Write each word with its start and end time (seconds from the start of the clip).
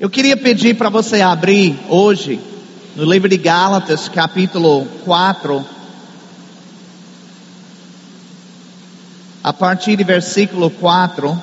Eu 0.00 0.08
queria 0.08 0.34
pedir 0.34 0.78
para 0.78 0.88
você 0.88 1.20
abrir 1.20 1.78
hoje 1.86 2.40
no 2.96 3.04
livro 3.04 3.28
de 3.28 3.36
Gálatas, 3.36 4.08
capítulo 4.08 4.86
4, 5.04 5.62
a 9.44 9.52
partir 9.52 9.96
de 9.96 10.02
versículo 10.02 10.70
4. 10.70 11.38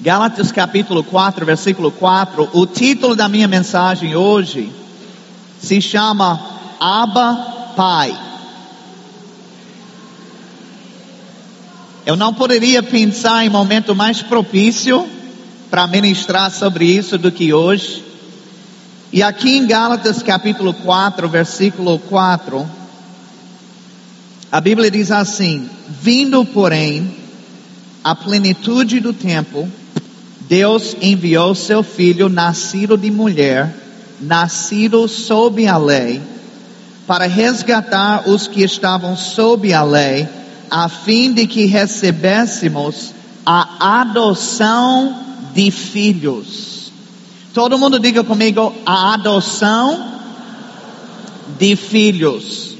Gálatas 0.00 0.52
capítulo 0.52 1.02
4, 1.02 1.44
versículo 1.44 1.90
4. 1.90 2.50
O 2.52 2.64
título 2.64 3.16
da 3.16 3.28
minha 3.28 3.48
mensagem 3.48 4.14
hoje 4.14 4.72
se 5.58 5.80
chama 5.80 6.40
Abba 6.78 7.72
Pai. 7.74 8.35
Eu 12.06 12.14
não 12.14 12.32
poderia 12.32 12.84
pensar 12.84 13.44
em 13.44 13.48
momento 13.48 13.92
mais 13.92 14.22
propício 14.22 15.08
para 15.68 15.88
ministrar 15.88 16.52
sobre 16.52 16.84
isso 16.84 17.18
do 17.18 17.32
que 17.32 17.52
hoje. 17.52 18.04
E 19.12 19.24
aqui 19.24 19.56
em 19.56 19.66
Gálatas 19.66 20.22
capítulo 20.22 20.72
4, 20.72 21.28
versículo 21.28 21.98
4, 21.98 22.64
a 24.52 24.60
Bíblia 24.60 24.88
diz 24.88 25.10
assim: 25.10 25.68
Vindo, 26.00 26.44
porém, 26.44 27.12
a 28.04 28.14
plenitude 28.14 29.00
do 29.00 29.12
tempo, 29.12 29.68
Deus 30.42 30.96
enviou 31.02 31.56
seu 31.56 31.82
filho, 31.82 32.28
nascido 32.28 32.96
de 32.96 33.10
mulher, 33.10 33.74
nascido 34.20 35.08
sob 35.08 35.66
a 35.66 35.76
lei, 35.76 36.22
para 37.04 37.26
resgatar 37.26 38.28
os 38.28 38.46
que 38.46 38.62
estavam 38.62 39.16
sob 39.16 39.72
a 39.72 39.82
lei 39.82 40.45
a 40.70 40.88
fim 40.88 41.32
de 41.32 41.46
que 41.46 41.66
recebêssemos 41.66 43.12
a 43.44 44.00
adoção 44.00 45.18
de 45.54 45.70
filhos. 45.70 46.92
Todo 47.54 47.78
mundo 47.78 47.98
diga 47.98 48.22
comigo, 48.22 48.74
a 48.84 49.14
adoção 49.14 50.18
de 51.58 51.76
filhos. 51.76 52.76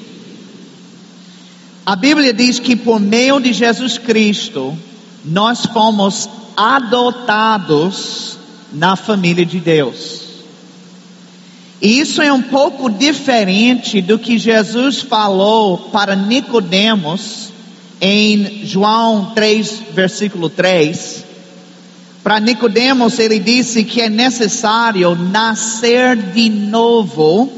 A 1.85 1.95
Bíblia 1.95 2.33
diz 2.33 2.59
que 2.59 2.75
por 2.75 2.99
meio 2.99 3.41
de 3.41 3.53
Jesus 3.53 3.97
Cristo, 3.97 4.77
nós 5.25 5.65
fomos 5.67 6.29
adotados 6.57 8.37
na 8.73 8.97
família 8.97 9.47
de 9.47 9.61
Deus. 9.61 10.27
E 11.81 12.01
isso 12.01 12.23
é 12.23 12.33
um 12.33 12.43
pouco 12.43 12.91
diferente 12.91 14.01
do 14.01 14.19
que 14.19 14.39
Jesus 14.39 15.01
falou 15.01 15.79
para 15.93 16.17
Nicodemos 16.17 17.53
em 18.01 18.65
João 18.65 19.33
3, 19.35 19.83
versículo 19.93 20.51
3, 20.51 21.25
para 22.23 22.41
Nicodemos 22.41 23.19
ele 23.19 23.39
disse 23.39 23.85
que 23.85 24.01
é 24.01 24.09
necessário 24.09 25.15
nascer 25.15 26.17
de 26.17 26.49
novo 26.49 27.51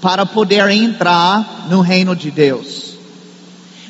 para 0.00 0.24
poder 0.24 0.70
entrar 0.70 1.66
no 1.68 1.80
reino 1.80 2.16
de 2.16 2.30
Deus. 2.30 2.94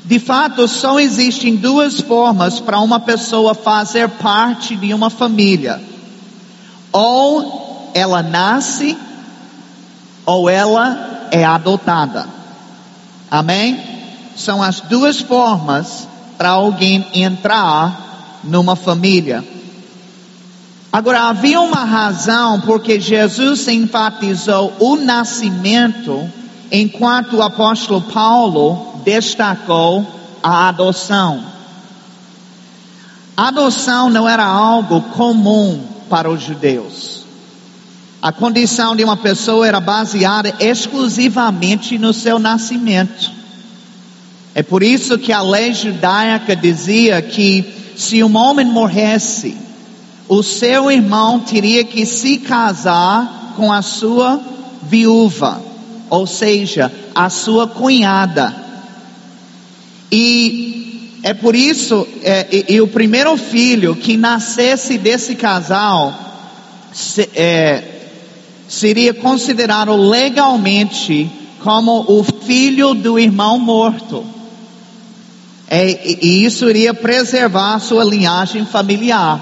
De 0.04 0.18
fato, 0.18 0.68
só 0.68 1.00
existem 1.00 1.56
duas 1.56 2.00
formas 2.00 2.60
para 2.60 2.78
uma 2.80 3.00
pessoa 3.00 3.54
fazer 3.54 4.08
parte 4.08 4.76
de 4.76 4.92
uma 4.92 5.08
família. 5.08 5.80
Ou 6.92 7.90
ela 7.94 8.22
nasce, 8.22 8.98
ou 10.26 10.50
ela 10.50 11.28
é 11.30 11.44
adotada. 11.44 12.28
Amém? 13.30 13.93
São 14.36 14.62
as 14.62 14.80
duas 14.80 15.20
formas 15.20 16.08
para 16.36 16.50
alguém 16.50 17.06
entrar 17.14 18.40
numa 18.44 18.76
família. 18.76 19.44
Agora, 20.92 21.22
havia 21.22 21.60
uma 21.60 21.84
razão 21.84 22.60
porque 22.60 23.00
Jesus 23.00 23.66
enfatizou 23.66 24.72
o 24.78 24.96
nascimento, 24.96 26.30
enquanto 26.70 27.36
o 27.36 27.42
apóstolo 27.42 28.00
Paulo 28.00 29.00
destacou 29.04 30.06
a 30.42 30.68
adoção. 30.68 31.42
A 33.36 33.48
adoção 33.48 34.08
não 34.08 34.28
era 34.28 34.44
algo 34.44 35.00
comum 35.00 35.80
para 36.08 36.30
os 36.30 36.40
judeus. 36.40 37.24
A 38.22 38.30
condição 38.30 38.94
de 38.94 39.02
uma 39.02 39.16
pessoa 39.16 39.66
era 39.66 39.80
baseada 39.80 40.54
exclusivamente 40.60 41.98
no 41.98 42.12
seu 42.12 42.38
nascimento. 42.38 43.32
É 44.54 44.62
por 44.62 44.82
isso 44.82 45.18
que 45.18 45.32
a 45.32 45.42
lei 45.42 45.74
judaica 45.74 46.54
dizia 46.54 47.20
que 47.20 47.64
se 47.96 48.22
um 48.22 48.36
homem 48.36 48.66
morresse, 48.66 49.56
o 50.28 50.42
seu 50.42 50.90
irmão 50.90 51.40
teria 51.40 51.82
que 51.84 52.06
se 52.06 52.38
casar 52.38 53.54
com 53.56 53.72
a 53.72 53.82
sua 53.82 54.40
viúva, 54.82 55.60
ou 56.08 56.26
seja, 56.26 56.92
a 57.14 57.28
sua 57.28 57.66
cunhada. 57.66 58.54
E 60.10 61.20
é 61.22 61.34
por 61.34 61.56
isso, 61.56 62.06
é, 62.22 62.46
e, 62.52 62.74
e, 62.74 62.80
o 62.80 62.86
primeiro 62.86 63.36
filho 63.36 63.96
que 63.96 64.16
nascesse 64.16 64.98
desse 64.98 65.34
casal 65.34 66.14
se, 66.92 67.28
é, 67.34 67.82
seria 68.68 69.12
considerado 69.14 69.96
legalmente 69.96 71.30
como 71.60 72.04
o 72.08 72.22
filho 72.22 72.94
do 72.94 73.18
irmão 73.18 73.58
morto. 73.58 74.33
É, 75.68 76.18
e 76.22 76.44
isso 76.44 76.68
iria 76.68 76.92
preservar 76.92 77.78
sua 77.78 78.04
linhagem 78.04 78.66
familiar. 78.66 79.40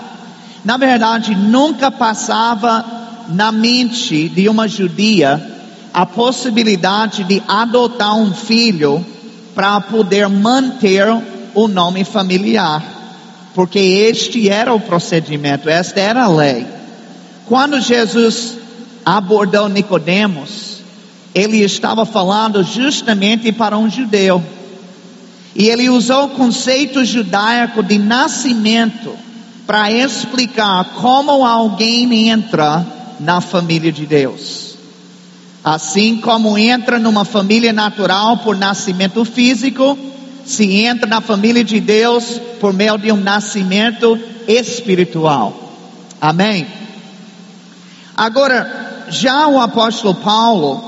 Na 0.65 0.77
verdade, 0.77 1.35
nunca 1.35 1.91
passava 1.91 2.85
na 3.29 3.51
mente 3.51 4.29
de 4.29 4.49
uma 4.49 4.69
judia 4.69 5.51
a 5.93 6.07
possibilidade 6.07 7.25
de 7.25 7.43
adotar 7.47 8.17
um 8.17 8.33
filho 8.33 9.05
para 9.55 9.81
poder 9.81 10.29
manter 10.29 11.07
o 11.55 11.69
nome 11.69 12.05
familiar, 12.05 12.83
porque 13.55 13.79
este 13.79 14.49
era 14.49 14.73
o 14.73 14.81
procedimento, 14.81 15.69
esta 15.69 16.01
era 16.01 16.25
a 16.25 16.29
lei. 16.29 16.67
Quando 17.47 17.81
Jesus 17.81 18.57
abordou 19.05 19.69
Nicodemos, 19.69 20.79
ele 21.35 21.59
estava 21.59 22.07
falando 22.07 22.63
justamente 22.63 23.53
para 23.53 23.77
um 23.77 23.91
judeu. 23.91 24.43
E 25.55 25.69
ele 25.69 25.91
usou 25.91 26.27
o 26.27 26.31
conceito 26.31 27.05
judaico 27.05 27.83
de 27.83 27.99
nascimento 27.99 29.15
para 29.67 29.93
explicar 29.93 30.85
como 30.97 31.45
alguém 31.45 32.29
entra 32.29 32.85
na 33.21 33.41
família 33.41 33.93
de 33.93 34.07
Deus. 34.07 34.77
Assim 35.65 36.17
como 36.17 36.59
entra 36.59 36.99
numa 36.99 37.25
família 37.25 37.73
natural 37.73 38.39
por 38.39 38.57
nascimento 38.57 39.25
físico, 39.25 39.97
se 40.45 40.85
entra 40.85 41.07
na 41.07 41.21
família 41.21 41.63
de 41.63 41.81
Deus 41.81 42.41
por 42.61 42.73
meio 42.73 42.99
de 42.99 43.13
um 43.13 43.17
nascimento 43.17 44.19
espiritual. 44.49 45.55
Amém? 46.21 46.67
Agora, 48.17 49.07
já 49.09 49.47
o 49.47 49.61
apóstolo 49.61 50.15
Paulo 50.15 50.83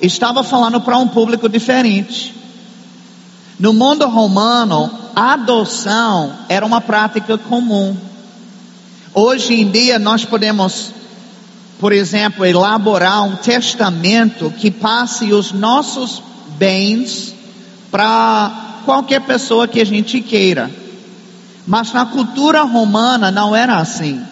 estava 0.00 0.42
falando 0.42 0.80
para 0.80 0.98
um 0.98 1.08
público 1.08 1.48
diferente. 1.48 2.34
No 3.58 3.72
mundo 3.72 4.06
romano, 4.06 4.88
a 5.16 5.32
adoção 5.32 6.32
era 6.48 6.64
uma 6.64 6.80
prática 6.80 7.36
comum. 7.36 7.96
Hoje 9.12 9.54
em 9.54 9.68
dia 9.68 9.98
nós 9.98 10.24
podemos, 10.24 10.92
por 11.80 11.92
exemplo, 11.92 12.46
elaborar 12.46 13.24
um 13.24 13.34
testamento 13.34 14.48
que 14.56 14.70
passe 14.70 15.32
os 15.32 15.50
nossos 15.50 16.22
bens 16.56 17.34
para 17.90 18.82
qualquer 18.84 19.22
pessoa 19.22 19.66
que 19.66 19.80
a 19.80 19.84
gente 19.84 20.20
queira. 20.20 20.70
Mas 21.66 21.92
na 21.92 22.06
cultura 22.06 22.62
romana 22.62 23.32
não 23.32 23.56
era 23.56 23.78
assim. 23.78 24.22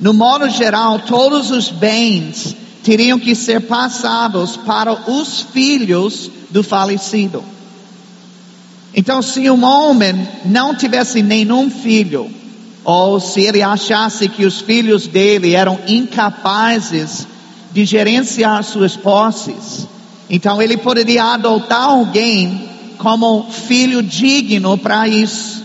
No 0.00 0.12
modo 0.12 0.50
geral, 0.50 0.98
todos 0.98 1.52
os 1.52 1.68
bens 1.68 2.56
teriam 2.82 3.20
que 3.20 3.36
ser 3.36 3.60
passados 3.60 4.56
para 4.56 4.92
os 5.08 5.42
filhos 5.42 6.28
do 6.50 6.64
falecido. 6.64 7.44
Então, 8.94 9.22
se 9.22 9.50
um 9.50 9.64
homem 9.64 10.28
não 10.44 10.74
tivesse 10.74 11.22
nenhum 11.22 11.70
filho, 11.70 12.30
ou 12.84 13.20
se 13.20 13.40
ele 13.40 13.62
achasse 13.62 14.28
que 14.28 14.44
os 14.44 14.60
filhos 14.60 15.06
dele 15.06 15.54
eram 15.54 15.78
incapazes 15.86 17.26
de 17.72 17.84
gerenciar 17.84 18.62
suas 18.64 18.96
posses, 18.96 19.86
então 20.28 20.60
ele 20.60 20.76
poderia 20.76 21.24
adotar 21.24 21.84
alguém 21.84 22.68
como 22.98 23.50
filho 23.50 24.02
digno 24.02 24.76
para 24.76 25.08
isso. 25.08 25.62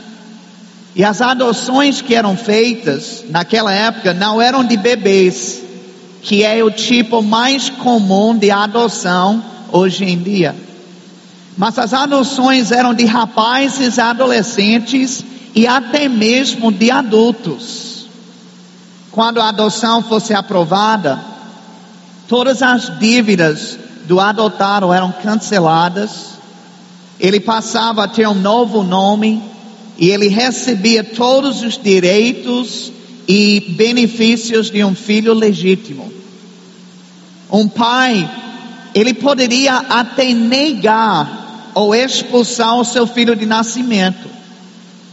E 0.95 1.03
as 1.03 1.21
adoções 1.21 2.01
que 2.01 2.15
eram 2.15 2.35
feitas 2.35 3.23
naquela 3.29 3.73
época 3.73 4.13
não 4.13 4.41
eram 4.41 4.63
de 4.63 4.77
bebês, 4.77 5.61
que 6.21 6.43
é 6.43 6.63
o 6.63 6.71
tipo 6.71 7.21
mais 7.21 7.69
comum 7.69 8.35
de 8.35 8.49
adoção 8.49 9.43
hoje 9.71 10.05
em 10.05 10.17
dia. 10.17 10.55
Mas 11.57 11.79
as 11.79 11.91
adoções 11.91 12.71
eram 12.71 12.93
de 12.93 13.05
rapazes, 13.05 13.97
adolescentes 13.97 15.25
e 15.55 15.65
até 15.65 16.07
mesmo 16.07 16.71
de 16.71 16.91
adultos. 16.91 18.05
Quando 19.11 19.41
a 19.41 19.49
adoção 19.49 20.03
fosse 20.03 20.35
aprovada, 20.35 21.19
todas 22.27 22.61
as 22.61 22.99
dívidas 22.99 23.79
do 24.05 24.19
adotado 24.19 24.93
eram 24.93 25.11
canceladas, 25.11 26.37
ele 27.19 27.39
passava 27.39 28.03
a 28.03 28.07
ter 28.07 28.27
um 28.27 28.35
novo 28.35 28.83
nome 28.83 29.41
e 29.97 30.11
ele 30.11 30.27
recebia 30.27 31.03
todos 31.03 31.63
os 31.63 31.75
direitos 31.75 32.91
e 33.27 33.73
benefícios 33.75 34.69
de 34.69 34.83
um 34.83 34.93
filho 34.93 35.33
legítimo. 35.33 36.13
Um 37.51 37.67
pai, 37.67 38.29
ele 38.93 39.15
poderia 39.15 39.77
até 39.77 40.31
negar 40.31 41.46
ou 41.77 41.93
expulsar 41.93 42.75
o 42.75 42.83
seu 42.83 43.05
filho 43.05 43.35
de 43.35 43.45
nascimento, 43.45 44.27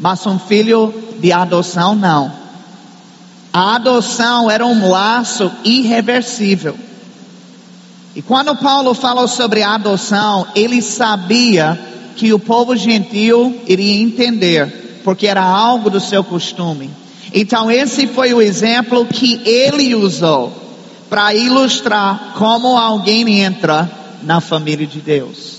mas 0.00 0.24
um 0.26 0.38
filho 0.38 0.94
de 1.20 1.30
adoção 1.30 1.94
não. 1.94 2.32
A 3.52 3.74
adoção 3.74 4.50
era 4.50 4.64
um 4.64 4.88
laço 4.88 5.52
irreversível. 5.62 6.74
E 8.16 8.22
quando 8.22 8.56
Paulo 8.56 8.94
falou 8.94 9.28
sobre 9.28 9.62
a 9.62 9.74
adoção, 9.74 10.46
ele 10.54 10.80
sabia 10.80 11.78
que 12.16 12.32
o 12.32 12.38
povo 12.38 12.74
gentil 12.74 13.60
iria 13.66 14.02
entender, 14.02 15.02
porque 15.04 15.26
era 15.26 15.44
algo 15.44 15.90
do 15.90 16.00
seu 16.00 16.24
costume. 16.24 16.90
Então, 17.34 17.70
esse 17.70 18.06
foi 18.06 18.32
o 18.32 18.40
exemplo 18.40 19.04
que 19.04 19.38
ele 19.44 19.94
usou 19.94 20.50
para 21.10 21.34
ilustrar 21.34 22.32
como 22.38 22.74
alguém 22.78 23.40
entra 23.40 23.90
na 24.22 24.40
família 24.40 24.86
de 24.86 25.00
Deus. 25.00 25.53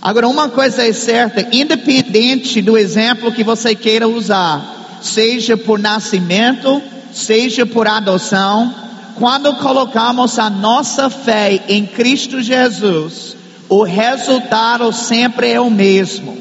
Agora, 0.00 0.28
uma 0.28 0.48
coisa 0.48 0.86
é 0.86 0.92
certa, 0.92 1.48
independente 1.54 2.62
do 2.62 2.78
exemplo 2.78 3.32
que 3.32 3.42
você 3.42 3.74
queira 3.74 4.06
usar, 4.06 4.98
seja 5.02 5.56
por 5.56 5.78
nascimento, 5.78 6.80
seja 7.12 7.66
por 7.66 7.86
adoção, 7.88 8.72
quando 9.16 9.54
colocamos 9.56 10.38
a 10.38 10.48
nossa 10.48 11.10
fé 11.10 11.64
em 11.68 11.84
Cristo 11.84 12.40
Jesus, 12.40 13.36
o 13.68 13.82
resultado 13.82 14.92
sempre 14.92 15.50
é 15.50 15.60
o 15.60 15.70
mesmo. 15.70 16.38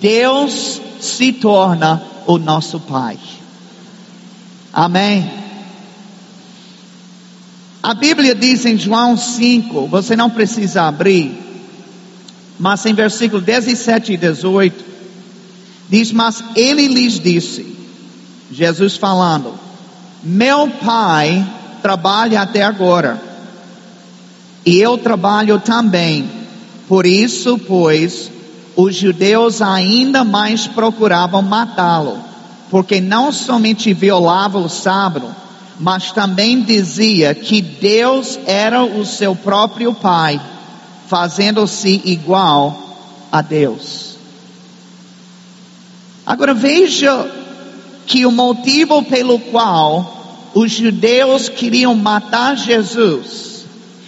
Deus 0.00 0.80
se 1.00 1.32
torna 1.32 2.00
o 2.26 2.38
nosso 2.38 2.78
Pai. 2.78 3.18
Amém? 4.72 5.28
A 7.82 7.94
Bíblia 7.94 8.34
diz 8.34 8.64
em 8.64 8.78
João 8.78 9.16
5, 9.16 9.88
você 9.88 10.14
não 10.14 10.30
precisa 10.30 10.82
abrir, 10.82 11.51
mas 12.58 12.84
em 12.86 12.94
versículo 12.94 13.40
17 13.40 14.12
e 14.12 14.16
18, 14.16 14.84
diz: 15.88 16.12
Mas 16.12 16.42
ele 16.54 16.86
lhes 16.88 17.18
disse, 17.18 17.76
Jesus 18.50 18.96
falando, 18.96 19.54
Meu 20.22 20.68
Pai 20.68 21.46
trabalha 21.82 22.42
até 22.42 22.62
agora. 22.62 23.20
E 24.64 24.78
eu 24.78 24.96
trabalho 24.96 25.58
também. 25.58 26.30
Por 26.88 27.04
isso, 27.04 27.58
pois, 27.58 28.30
os 28.76 28.94
judeus 28.94 29.60
ainda 29.60 30.24
mais 30.24 30.66
procuravam 30.66 31.42
matá-lo, 31.42 32.18
porque 32.70 33.00
não 33.00 33.32
somente 33.32 33.92
violava 33.92 34.58
o 34.58 34.68
sábado, 34.68 35.34
mas 35.78 36.12
também 36.12 36.62
dizia 36.62 37.34
que 37.34 37.60
Deus 37.60 38.38
era 38.46 38.84
o 38.84 39.04
seu 39.04 39.34
próprio 39.34 39.92
Pai, 39.92 40.40
fazendo-se 41.12 42.00
igual 42.06 42.74
a 43.30 43.42
Deus. 43.42 44.16
Agora 46.24 46.54
veja 46.54 47.30
que 48.06 48.24
o 48.24 48.32
motivo 48.32 49.02
pelo 49.02 49.38
qual 49.38 50.50
os 50.54 50.72
judeus 50.72 51.50
queriam 51.50 51.94
matar 51.94 52.56
Jesus, 52.56 53.66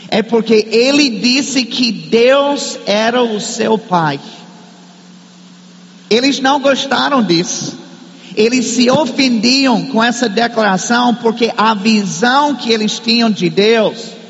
é 0.08 0.22
porque 0.22 0.66
ele 0.70 1.20
disse 1.20 1.66
que 1.66 1.92
Deus 1.92 2.78
era 2.86 3.22
o 3.22 3.38
seu 3.38 3.76
pai. 3.76 4.18
Eles 6.08 6.40
não 6.40 6.58
gostaram 6.58 7.22
disso. 7.22 7.76
Eles 8.34 8.64
se 8.64 8.90
ofendiam 8.90 9.84
com 9.88 10.02
essa 10.02 10.26
declaração 10.26 11.14
porque 11.16 11.52
a 11.54 11.74
visão 11.74 12.54
que 12.54 12.72
eles 12.72 12.98
tinham 12.98 13.30
de 13.30 13.50
Deus 13.50 14.23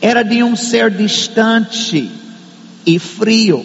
era 0.00 0.22
de 0.22 0.42
um 0.42 0.54
ser 0.56 0.90
distante 0.90 2.10
e 2.84 2.98
frio. 2.98 3.64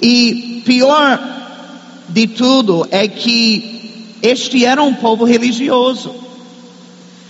E 0.00 0.62
pior 0.64 1.20
de 2.08 2.26
tudo 2.26 2.86
é 2.90 3.06
que 3.06 4.16
este 4.22 4.64
era 4.64 4.82
um 4.82 4.94
povo 4.94 5.24
religioso. 5.24 6.14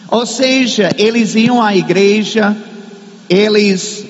Ou 0.09 0.27
seja, 0.27 0.91
eles 0.97 1.35
iam 1.35 1.63
à 1.63 1.77
igreja, 1.77 2.57
eles 3.29 4.05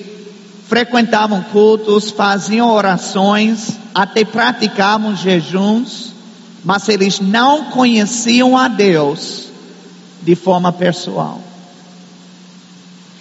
frequentavam 0.67 1.43
cultos, 1.51 2.09
faziam 2.09 2.71
orações, 2.71 3.77
até 3.93 4.23
praticavam 4.23 5.15
jejuns, 5.15 6.13
mas 6.63 6.87
eles 6.89 7.19
não 7.19 7.65
conheciam 7.65 8.57
a 8.57 8.67
Deus 8.67 9.49
de 10.23 10.35
forma 10.35 10.71
pessoal. 10.71 11.50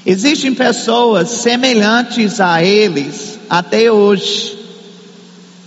Existem 0.05 0.55
pessoas 0.55 1.29
semelhantes 1.29 2.41
a 2.41 2.63
eles 2.63 3.39
até 3.49 3.91
hoje. 3.93 4.59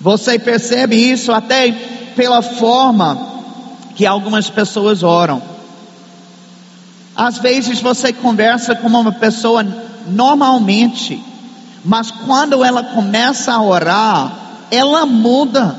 Você 0.02 0.40
percebe 0.40 0.96
isso 0.96 1.32
até 1.32 1.72
pela 2.16 2.42
forma 2.42 3.34
que 3.96 4.06
algumas 4.06 4.50
pessoas 4.50 5.04
oram. 5.04 5.42
Às 7.16 7.38
vezes 7.38 7.80
você 7.80 8.12
conversa 8.12 8.76
com 8.76 8.88
uma 8.88 9.12
pessoa 9.12 9.64
normalmente, 10.08 11.24
mas 11.86 12.10
quando 12.10 12.64
ela 12.64 12.84
começa 12.84 13.54
a 13.54 13.62
orar, 13.62 14.44
ela 14.72 15.06
muda. 15.06 15.78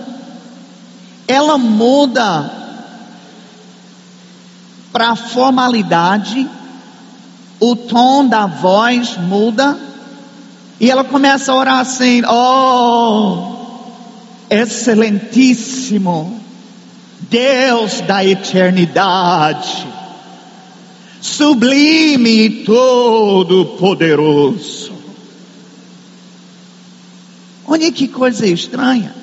Ela 1.27 1.59
muda 1.59 2.50
para 4.93 5.11
a 5.11 5.17
formalidade, 5.17 6.49
o 7.70 7.76
tom 7.76 8.26
da 8.26 8.46
voz 8.46 9.16
muda, 9.16 9.78
e 10.81 10.90
ela 10.90 11.05
começa 11.05 11.52
a 11.52 11.56
orar 11.56 11.81
assim: 11.81 12.22
Oh, 12.26 13.55
excelentíssimo 14.50 16.40
Deus 17.30 18.00
da 18.02 18.25
eternidade 18.25 19.94
sublime 21.25 22.30
e 22.30 22.64
todo-poderoso. 22.64 24.92
Olha 27.66 27.90
que 27.90 28.06
coisa 28.06 28.47
estranha. 28.47 29.14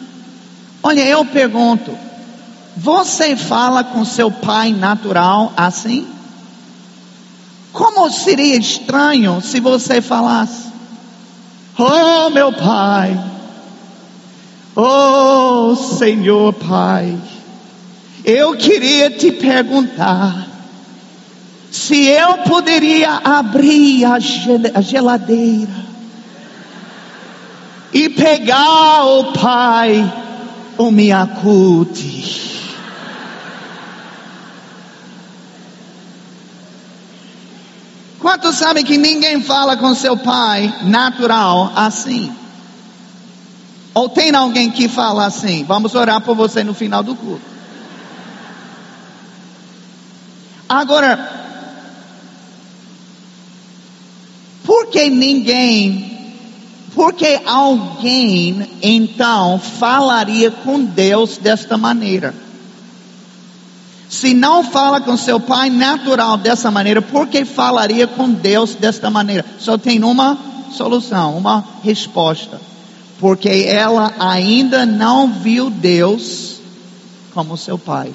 Olha, 0.81 1.05
eu 1.05 1.23
pergunto: 1.23 1.95
você 2.75 3.35
fala 3.35 3.83
com 3.83 4.03
seu 4.03 4.31
pai 4.31 4.73
natural 4.73 5.53
assim? 5.55 6.07
Como 7.71 8.09
seria 8.11 8.57
estranho 8.57 9.41
se 9.41 9.59
você 9.59 10.01
falasse: 10.01 10.71
Oh, 11.77 12.29
meu 12.29 12.51
pai, 12.51 13.19
oh, 14.75 15.75
Senhor 15.75 16.53
Pai, 16.53 17.17
eu 18.25 18.55
queria 18.57 19.09
te 19.09 19.31
perguntar 19.31 20.47
se 21.71 22.07
eu 22.07 22.39
poderia 22.39 23.21
abrir 23.23 24.03
a 24.05 24.19
geladeira 24.81 25.91
e 27.93 28.09
pegar 28.09 29.05
o 29.05 29.31
Pai, 29.31 30.13
o 30.77 30.91
Miacute. 30.91 32.60
Quantos 38.21 38.55
sabem 38.55 38.85
que 38.85 38.97
ninguém 38.97 39.41
fala 39.41 39.75
com 39.75 39.93
seu 39.93 40.15
pai 40.15 40.73
natural 40.83 41.73
assim? 41.75 42.31
Ou 43.93 44.07
tem 44.07 44.33
alguém 44.33 44.71
que 44.71 44.87
fala 44.87 45.25
assim? 45.25 45.63
Vamos 45.63 45.95
orar 45.95 46.21
por 46.21 46.35
você 46.35 46.63
no 46.63 46.73
final 46.73 47.03
do 47.03 47.15
culto. 47.15 47.51
Agora, 50.69 51.41
Por 54.63 54.87
que 54.87 55.09
ninguém, 55.09 56.33
por 56.93 57.13
que 57.13 57.41
alguém 57.45 58.69
então 58.81 59.59
falaria 59.59 60.51
com 60.51 60.83
Deus 60.83 61.37
desta 61.37 61.77
maneira? 61.77 62.33
Se 64.21 64.35
não 64.35 64.63
fala 64.63 65.01
com 65.01 65.17
seu 65.17 65.39
pai 65.39 65.71
natural 65.71 66.37
dessa 66.37 66.69
maneira, 66.69 67.01
por 67.01 67.25
que 67.25 67.43
falaria 67.43 68.05
com 68.05 68.29
Deus 68.29 68.75
desta 68.75 69.09
maneira? 69.09 69.43
Só 69.57 69.79
tem 69.79 70.03
uma 70.03 70.37
solução, 70.71 71.35
uma 71.35 71.65
resposta. 71.83 72.61
porque 73.19 73.65
ela 73.67 74.13
ainda 74.19 74.85
não 74.85 75.27
viu 75.31 75.71
Deus 75.71 76.59
como 77.33 77.57
seu 77.57 77.79
pai. 77.79 78.13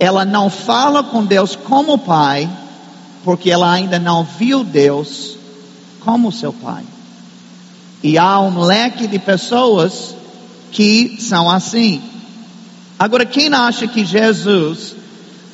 Ela 0.00 0.24
não 0.24 0.48
fala 0.48 1.02
com 1.02 1.22
Deus 1.22 1.54
como 1.54 1.98
pai, 1.98 2.48
porque 3.24 3.50
ela 3.50 3.70
ainda 3.70 3.98
não 3.98 4.24
viu 4.24 4.64
Deus 4.64 5.36
como 6.00 6.32
seu 6.32 6.54
pai. 6.54 6.84
E 8.02 8.16
há 8.16 8.40
um 8.40 8.60
leque 8.60 9.06
de 9.06 9.18
pessoas 9.18 10.14
que 10.72 11.18
são 11.20 11.50
assim. 11.50 12.00
Agora, 12.98 13.24
quem 13.24 13.52
acha 13.54 13.86
que 13.86 14.04
Jesus 14.04 14.96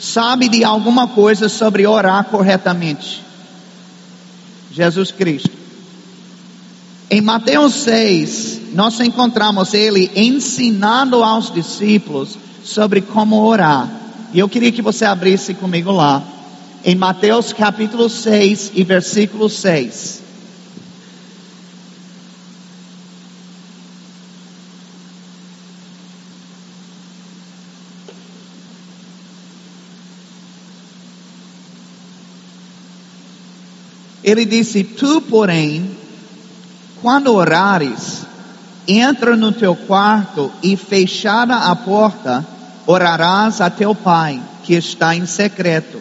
sabe 0.01 0.49
de 0.49 0.65
alguma 0.65 1.09
coisa 1.09 1.49
sobre 1.49 1.87
orar 1.87 2.25
corretamente? 2.25 3.23
Jesus 4.73 5.11
Cristo. 5.11 5.51
Em 7.11 7.21
Mateus 7.21 7.75
6, 7.75 8.73
nós 8.73 8.99
encontramos 8.99 9.75
ele 9.75 10.11
ensinando 10.17 11.23
aos 11.23 11.53
discípulos 11.53 12.39
sobre 12.65 13.03
como 13.03 13.45
orar. 13.45 13.89
E 14.33 14.39
eu 14.39 14.49
queria 14.49 14.73
que 14.73 14.83
você 14.83 15.05
abrisse 15.05 15.55
comigo 15.55 15.93
lá, 15.93 16.23
em 16.83 16.95
Mateus 16.95 17.53
capítulo 17.53 18.09
6 18.09 18.73
e 18.75 18.83
versículo 18.83 19.49
6. 19.49 20.24
Ele 34.25 34.47
disse: 34.47 34.83
Tu, 34.83 35.21
porém, 35.21 35.91
quando 37.03 37.35
orares, 37.35 38.23
entra 38.89 39.37
no 39.37 39.53
teu 39.53 39.77
quarto 39.77 40.51
e 40.63 40.79
fechada 40.79 41.55
a 41.55 41.77
porta, 41.77 42.45
orarás 42.87 43.61
a 43.61 43.69
teu 43.69 43.95
pai 43.95 44.41
que 44.63 44.73
está 44.73 45.15
em 45.15 45.27
secreto. 45.27 46.01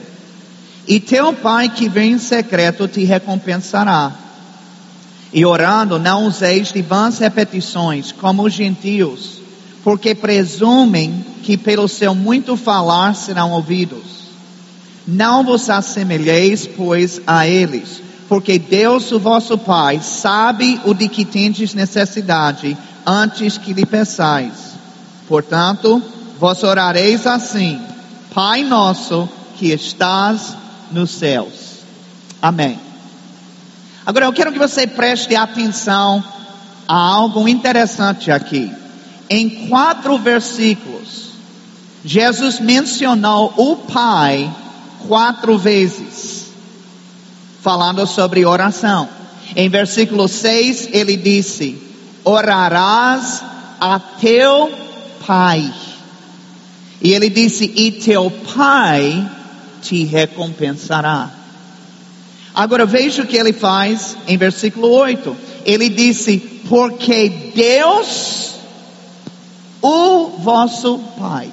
E 0.88 1.02
teu 1.02 1.34
pai 1.34 1.68
que 1.68 1.90
vem 1.90 2.14
em 2.14 2.18
secreto 2.18 2.88
te 2.88 3.04
recompensará. 3.04 4.14
E 5.34 5.46
orando, 5.46 6.00
não 6.00 6.26
useis 6.26 6.72
de 6.72 6.82
vãs 6.82 7.18
repetições, 7.18 8.14
como 8.14 8.44
os 8.44 8.54
gentios, 8.54 9.42
porque 9.84 10.16
presumem 10.16 11.26
que 11.44 11.58
pelo 11.58 11.90
seu 11.90 12.16
muito 12.16 12.56
falar 12.56 13.16
serão 13.16 13.52
ouvidos. 13.52 14.24
Não 15.06 15.44
vos 15.44 15.70
assemelheis, 15.70 16.66
pois, 16.66 17.20
a 17.28 17.46
eles 17.46 18.04
porque 18.34 18.58
Deus, 18.58 19.12
o 19.12 19.20
vosso 19.20 19.60
Pai, 19.60 20.00
sabe 20.02 20.82
o 20.86 20.96
de 20.96 21.08
que 21.08 21.24
tendes 21.24 21.76
necessidade 21.76 22.76
antes 23.06 23.60
que 23.60 23.74
lhe 23.74 23.86
peçais. 23.86 24.74
Portanto, 25.28 26.02
vós 26.40 26.64
orareis 26.64 27.28
assim: 27.28 27.80
Pai 28.34 28.64
nosso 28.64 29.30
que 29.56 29.68
estás 29.72 30.58
nos 30.92 31.12
céus. 31.12 31.84
Amém. 32.42 32.80
Agora 34.04 34.26
eu 34.26 34.34
quero 34.34 34.52
que 34.52 34.58
você 34.58 34.88
preste 34.88 35.36
atenção 35.36 36.24
a 36.88 36.98
algo 36.98 37.48
interessante 37.48 38.32
aqui. 38.32 38.74
Em 39.30 39.68
quatro 39.68 40.18
versículos, 40.18 41.34
Jesus 42.04 42.60
mencionou 42.60 43.54
o 43.58 43.76
Pai 43.76 44.52
quatro 45.08 45.56
vezes 45.56 46.33
falando 47.64 48.06
sobre 48.06 48.46
oração. 48.46 49.08
Em 49.56 49.70
versículo 49.70 50.28
6 50.28 50.90
ele 50.92 51.16
disse: 51.16 51.82
Orarás 52.24 53.42
a 53.80 54.00
teu 54.00 54.72
pai. 55.26 55.74
E 57.02 57.14
ele 57.14 57.30
disse: 57.30 57.72
E 57.76 57.92
teu 57.92 58.30
pai 58.54 59.30
te 59.82 60.04
recompensará. 60.04 61.32
Agora 62.54 62.86
veja 62.86 63.24
o 63.24 63.28
que 63.28 63.38
ele 63.38 63.54
faz 63.54 64.16
em 64.28 64.38
versículo 64.38 64.90
8. 64.90 65.36
Ele 65.66 65.90
disse: 65.90 66.38
Porque 66.70 67.52
Deus, 67.56 68.52
o 69.82 70.28
vosso 70.40 71.00
Pai. 71.18 71.50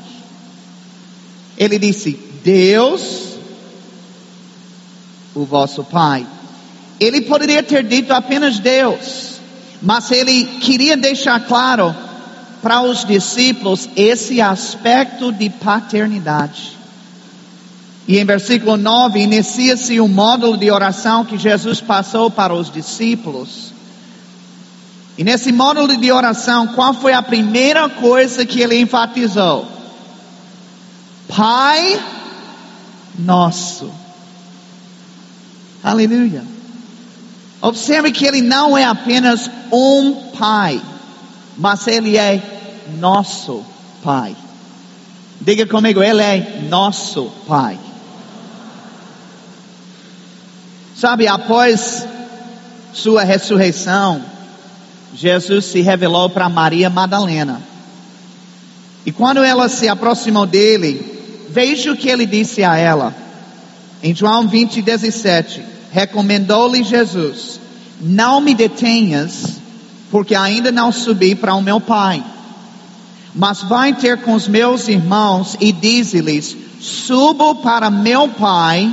Ele 1.56 1.78
disse: 1.78 2.18
Deus, 2.42 3.29
o 5.34 5.44
vosso 5.44 5.84
Pai. 5.84 6.26
Ele 6.98 7.22
poderia 7.22 7.62
ter 7.62 7.82
dito 7.82 8.12
apenas 8.12 8.58
Deus, 8.58 9.40
mas 9.80 10.10
ele 10.10 10.44
queria 10.60 10.96
deixar 10.96 11.40
claro 11.40 11.94
para 12.62 12.82
os 12.82 13.04
discípulos 13.04 13.88
esse 13.96 14.40
aspecto 14.40 15.32
de 15.32 15.48
paternidade. 15.48 16.78
E 18.06 18.18
em 18.18 18.24
versículo 18.24 18.76
9 18.76 19.20
inicia-se 19.20 20.00
o 20.00 20.04
um 20.04 20.08
módulo 20.08 20.56
de 20.56 20.70
oração 20.70 21.24
que 21.24 21.38
Jesus 21.38 21.80
passou 21.80 22.30
para 22.30 22.52
os 22.52 22.70
discípulos. 22.70 23.72
E 25.16 25.24
nesse 25.24 25.52
módulo 25.52 25.96
de 25.96 26.10
oração, 26.10 26.68
qual 26.68 26.92
foi 26.94 27.12
a 27.12 27.22
primeira 27.22 27.88
coisa 27.88 28.44
que 28.44 28.60
ele 28.60 28.80
enfatizou? 28.80 29.66
Pai 31.28 32.00
nosso. 33.18 33.99
Aleluia. 35.82 36.44
Observe 37.62 38.10
que 38.12 38.26
ele 38.26 38.40
não 38.40 38.76
é 38.76 38.84
apenas 38.84 39.50
um 39.72 40.30
pai, 40.38 40.80
mas 41.56 41.86
ele 41.86 42.16
é 42.16 42.42
nosso 42.98 43.64
pai. 44.02 44.34
Diga 45.40 45.66
comigo, 45.66 46.02
ele 46.02 46.22
é 46.22 46.62
nosso 46.68 47.30
pai. 47.46 47.78
Sabe, 50.94 51.26
após 51.26 52.06
sua 52.92 53.22
ressurreição, 53.22 54.22
Jesus 55.14 55.64
se 55.66 55.80
revelou 55.80 56.28
para 56.28 56.48
Maria 56.48 56.90
Madalena. 56.90 57.62
E 59.04 59.12
quando 59.12 59.42
ela 59.42 59.68
se 59.68 59.88
aproximou 59.88 60.46
dele, 60.46 61.46
veja 61.48 61.92
o 61.92 61.96
que 61.96 62.08
ele 62.08 62.26
disse 62.26 62.62
a 62.62 62.76
ela. 62.76 63.14
Em 64.02 64.14
João 64.14 64.48
20, 64.48 64.80
17, 64.80 65.62
recomendou-lhe 65.92 66.82
Jesus: 66.82 67.60
Não 68.00 68.40
me 68.40 68.54
detenhas, 68.54 69.60
porque 70.10 70.34
ainda 70.34 70.72
não 70.72 70.90
subi 70.90 71.34
para 71.34 71.54
o 71.54 71.62
meu 71.62 71.80
Pai. 71.80 72.24
Mas 73.34 73.62
vai 73.62 73.92
ter 73.92 74.22
com 74.22 74.34
os 74.34 74.48
meus 74.48 74.88
irmãos 74.88 75.56
e 75.60 75.70
dize-lhes: 75.70 76.56
Subo 76.80 77.56
para 77.56 77.90
meu 77.90 78.28
Pai 78.28 78.90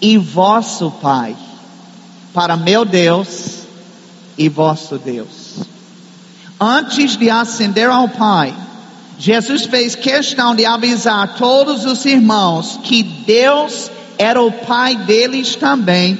e 0.00 0.16
vosso 0.16 0.90
Pai, 0.90 1.36
para 2.32 2.56
meu 2.56 2.84
Deus 2.84 3.58
e 4.38 4.48
vosso 4.48 4.96
Deus. 4.98 5.58
Antes 6.58 7.16
de 7.16 7.28
ascender 7.28 7.90
ao 7.90 8.08
Pai, 8.08 8.54
Jesus 9.18 9.66
fez 9.66 9.94
questão 9.94 10.54
de 10.54 10.64
avisar 10.64 11.36
todos 11.36 11.84
os 11.84 12.04
irmãos 12.04 12.80
que 12.82 13.02
Deus 13.02 13.90
era 14.18 14.42
o 14.42 14.50
pai 14.50 14.96
deles 14.96 15.54
também. 15.54 16.18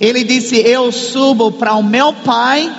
Ele 0.00 0.24
disse: 0.24 0.56
Eu 0.56 0.90
subo 0.90 1.52
para 1.52 1.74
o 1.74 1.82
meu 1.82 2.12
pai 2.12 2.70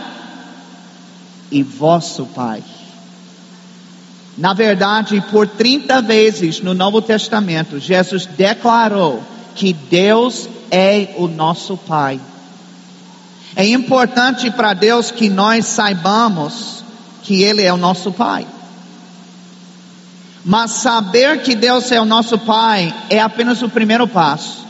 e 1.50 1.64
vosso 1.64 2.26
pai. 2.26 2.62
Na 4.38 4.54
verdade, 4.54 5.24
por 5.32 5.48
30 5.48 6.02
vezes 6.02 6.60
no 6.60 6.74
Novo 6.74 7.02
Testamento, 7.02 7.80
Jesus 7.80 8.26
declarou 8.26 9.24
que 9.56 9.72
Deus 9.72 10.50
é 10.72 11.14
o 11.18 11.28
nosso 11.28 11.78
pai. 11.78 12.20
É 13.56 13.66
importante 13.66 14.50
para 14.50 14.74
Deus 14.74 15.12
que 15.12 15.30
nós 15.30 15.68
saibamos 15.68 16.84
que 17.22 17.44
Ele 17.44 17.62
é 17.62 17.72
o 17.72 17.78
nosso 17.78 18.12
pai. 18.12 18.48
Mas 20.46 20.72
saber 20.72 21.42
que 21.42 21.56
Deus 21.56 21.92
é 21.92 22.02
o 22.02 22.06
nosso 22.06 22.38
Pai 22.38 22.94
é 23.10 23.20
apenas 23.20 23.62
o 23.62 23.70
primeiro 23.70 24.08
passo. 24.08 24.66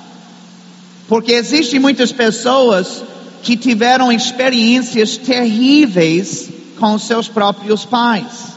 Porque 1.07 1.31
existem 1.31 1.79
muitas 1.79 2.11
pessoas 2.11 3.03
que 3.41 3.57
tiveram 3.57 4.11
experiências 4.11 5.17
terríveis 5.17 6.49
com 6.79 6.97
seus 6.99 7.27
próprios 7.27 7.85
pais. 7.85 8.53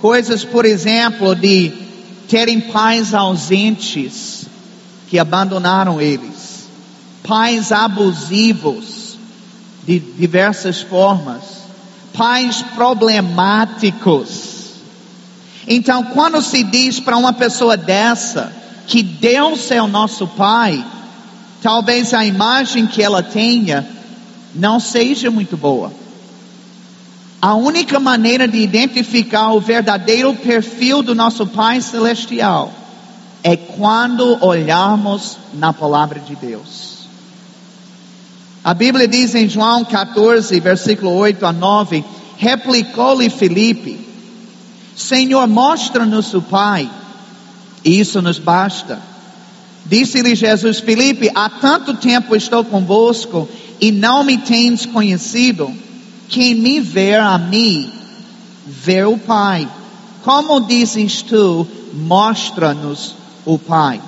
Coisas, 0.00 0.44
por 0.44 0.64
exemplo, 0.64 1.34
de 1.34 1.72
terem 2.26 2.60
pais 2.60 3.12
ausentes 3.12 4.46
que 5.08 5.18
abandonaram 5.18 6.00
eles, 6.00 6.68
pais 7.22 7.70
abusivos 7.70 9.18
de 9.84 9.98
diversas 9.98 10.80
formas, 10.80 11.42
pais 12.16 12.62
problemáticos 12.74 14.49
então, 15.72 16.02
quando 16.02 16.42
se 16.42 16.64
diz 16.64 16.98
para 16.98 17.16
uma 17.16 17.32
pessoa 17.32 17.76
dessa 17.76 18.52
que 18.88 19.04
Deus 19.04 19.70
é 19.70 19.80
o 19.80 19.86
nosso 19.86 20.26
Pai, 20.26 20.84
talvez 21.62 22.12
a 22.12 22.26
imagem 22.26 22.88
que 22.88 23.00
ela 23.00 23.22
tenha 23.22 23.86
não 24.52 24.80
seja 24.80 25.30
muito 25.30 25.56
boa. 25.56 25.92
A 27.40 27.54
única 27.54 28.00
maneira 28.00 28.48
de 28.48 28.58
identificar 28.58 29.52
o 29.52 29.60
verdadeiro 29.60 30.34
perfil 30.34 31.04
do 31.04 31.14
nosso 31.14 31.46
Pai 31.46 31.80
Celestial 31.80 32.72
é 33.44 33.56
quando 33.56 34.44
olharmos 34.44 35.38
na 35.54 35.72
palavra 35.72 36.18
de 36.18 36.34
Deus. 36.34 37.06
A 38.64 38.74
Bíblia 38.74 39.06
diz 39.06 39.36
em 39.36 39.48
João 39.48 39.84
14, 39.84 40.58
versículo 40.58 41.12
8 41.12 41.46
a 41.46 41.52
9: 41.52 42.04
Replicou-lhe 42.36 43.30
Felipe, 43.30 44.09
Senhor, 45.00 45.46
mostra-nos 45.46 46.34
o 46.34 46.42
Pai, 46.42 46.88
isso 47.84 48.20
nos 48.20 48.38
basta. 48.38 49.00
Disse-lhe 49.86 50.34
Jesus, 50.34 50.78
Felipe, 50.78 51.30
há 51.34 51.48
tanto 51.48 51.94
tempo 51.94 52.36
estou 52.36 52.62
convosco 52.64 53.48
e 53.80 53.90
não 53.90 54.22
me 54.22 54.36
tens 54.36 54.84
conhecido. 54.84 55.74
Quem 56.28 56.54
me 56.54 56.80
vê 56.80 57.16
a 57.16 57.38
mim, 57.38 57.90
vê 58.66 59.02
o 59.04 59.16
Pai. 59.16 59.66
Como 60.22 60.60
dizes 60.60 61.22
tu, 61.22 61.66
mostra-nos 61.94 63.16
o 63.46 63.58
Pai. 63.58 64.00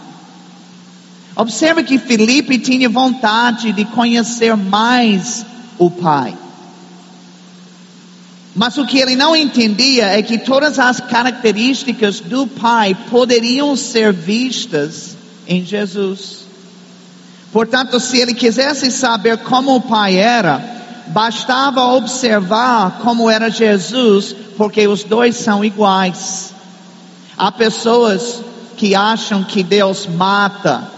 Observe 1.34 1.82
que 1.84 1.98
Felipe 1.98 2.58
tinha 2.58 2.88
vontade 2.88 3.72
de 3.72 3.86
conhecer 3.86 4.54
mais 4.56 5.44
o 5.78 5.90
Pai. 5.90 6.36
Mas 8.54 8.76
o 8.76 8.86
que 8.86 8.98
ele 8.98 9.16
não 9.16 9.34
entendia 9.34 10.06
é 10.06 10.22
que 10.22 10.36
todas 10.36 10.78
as 10.78 11.00
características 11.00 12.20
do 12.20 12.46
Pai 12.46 12.94
poderiam 13.10 13.74
ser 13.76 14.12
vistas 14.12 15.16
em 15.46 15.64
Jesus. 15.64 16.40
Portanto, 17.50 17.98
se 17.98 18.18
ele 18.18 18.34
quisesse 18.34 18.90
saber 18.90 19.38
como 19.38 19.76
o 19.76 19.80
Pai 19.80 20.16
era, 20.16 20.72
bastava 21.08 21.94
observar 21.94 23.00
como 23.02 23.30
era 23.30 23.50
Jesus, 23.50 24.34
porque 24.56 24.86
os 24.86 25.02
dois 25.04 25.36
são 25.36 25.64
iguais. 25.64 26.52
Há 27.36 27.50
pessoas 27.50 28.42
que 28.76 28.94
acham 28.94 29.44
que 29.44 29.62
Deus 29.62 30.06
mata, 30.06 30.88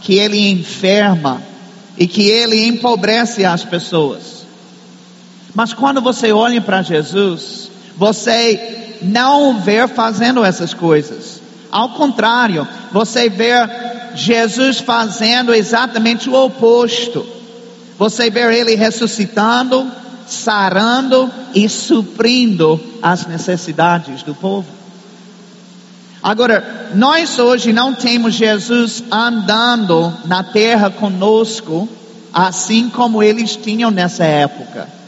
que 0.00 0.14
Ele 0.14 0.50
enferma 0.50 1.42
e 1.96 2.06
que 2.06 2.22
Ele 2.22 2.66
empobrece 2.66 3.44
as 3.44 3.64
pessoas. 3.64 4.41
Mas 5.54 5.72
quando 5.72 6.00
você 6.00 6.32
olha 6.32 6.60
para 6.60 6.82
Jesus, 6.82 7.70
você 7.96 8.98
não 9.02 9.58
vê 9.60 9.86
fazendo 9.86 10.44
essas 10.44 10.72
coisas. 10.72 11.40
Ao 11.70 11.90
contrário, 11.90 12.66
você 12.90 13.28
vê 13.28 13.52
Jesus 14.14 14.78
fazendo 14.78 15.54
exatamente 15.54 16.28
o 16.28 16.34
oposto. 16.34 17.26
Você 17.98 18.30
vê 18.30 18.58
ele 18.58 18.74
ressuscitando, 18.74 19.90
sarando 20.26 21.30
e 21.54 21.68
suprindo 21.68 22.80
as 23.02 23.26
necessidades 23.26 24.22
do 24.22 24.34
povo. 24.34 24.68
Agora, 26.22 26.90
nós 26.94 27.38
hoje 27.38 27.72
não 27.72 27.94
temos 27.94 28.34
Jesus 28.34 29.02
andando 29.10 30.12
na 30.24 30.44
terra 30.44 30.88
conosco, 30.88 31.88
assim 32.32 32.88
como 32.88 33.22
eles 33.22 33.56
tinham 33.56 33.90
nessa 33.90 34.24
época. 34.24 35.01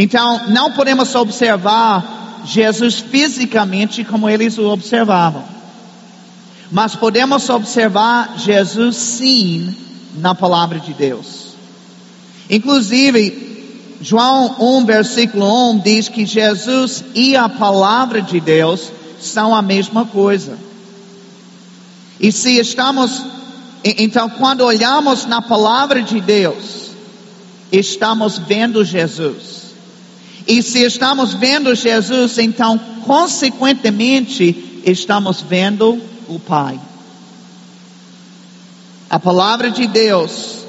Então, 0.00 0.48
não 0.50 0.70
podemos 0.70 1.12
observar 1.16 2.42
Jesus 2.44 3.00
fisicamente 3.00 4.04
como 4.04 4.30
eles 4.30 4.56
o 4.56 4.70
observavam. 4.70 5.42
Mas 6.70 6.94
podemos 6.94 7.48
observar 7.48 8.38
Jesus 8.38 8.94
sim 8.94 9.74
na 10.14 10.36
palavra 10.36 10.78
de 10.78 10.94
Deus. 10.94 11.48
Inclusive, 12.48 13.96
João 14.00 14.54
1, 14.78 14.86
versículo 14.86 15.72
1 15.72 15.78
diz 15.80 16.08
que 16.08 16.24
Jesus 16.24 17.04
e 17.12 17.34
a 17.34 17.48
palavra 17.48 18.22
de 18.22 18.38
Deus 18.38 18.92
são 19.20 19.52
a 19.52 19.60
mesma 19.60 20.06
coisa. 20.06 20.56
E 22.20 22.30
se 22.30 22.56
estamos, 22.56 23.20
então 23.82 24.30
quando 24.30 24.60
olhamos 24.60 25.26
na 25.26 25.42
palavra 25.42 26.02
de 26.02 26.20
Deus, 26.20 26.92
estamos 27.72 28.38
vendo 28.38 28.84
Jesus. 28.84 29.67
E 30.48 30.62
se 30.62 30.82
estamos 30.82 31.34
vendo 31.34 31.74
Jesus, 31.74 32.38
então 32.38 32.80
consequentemente 33.04 34.80
estamos 34.86 35.42
vendo 35.42 36.00
o 36.26 36.38
Pai. 36.38 36.80
A 39.10 39.20
palavra 39.20 39.70
de 39.70 39.86
Deus 39.86 40.60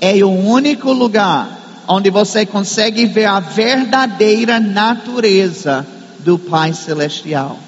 é 0.00 0.24
o 0.24 0.30
único 0.30 0.90
lugar 0.90 1.84
onde 1.86 2.08
você 2.08 2.46
consegue 2.46 3.04
ver 3.04 3.26
a 3.26 3.38
verdadeira 3.38 4.58
natureza 4.58 5.86
do 6.20 6.38
Pai 6.38 6.72
Celestial. 6.72 7.58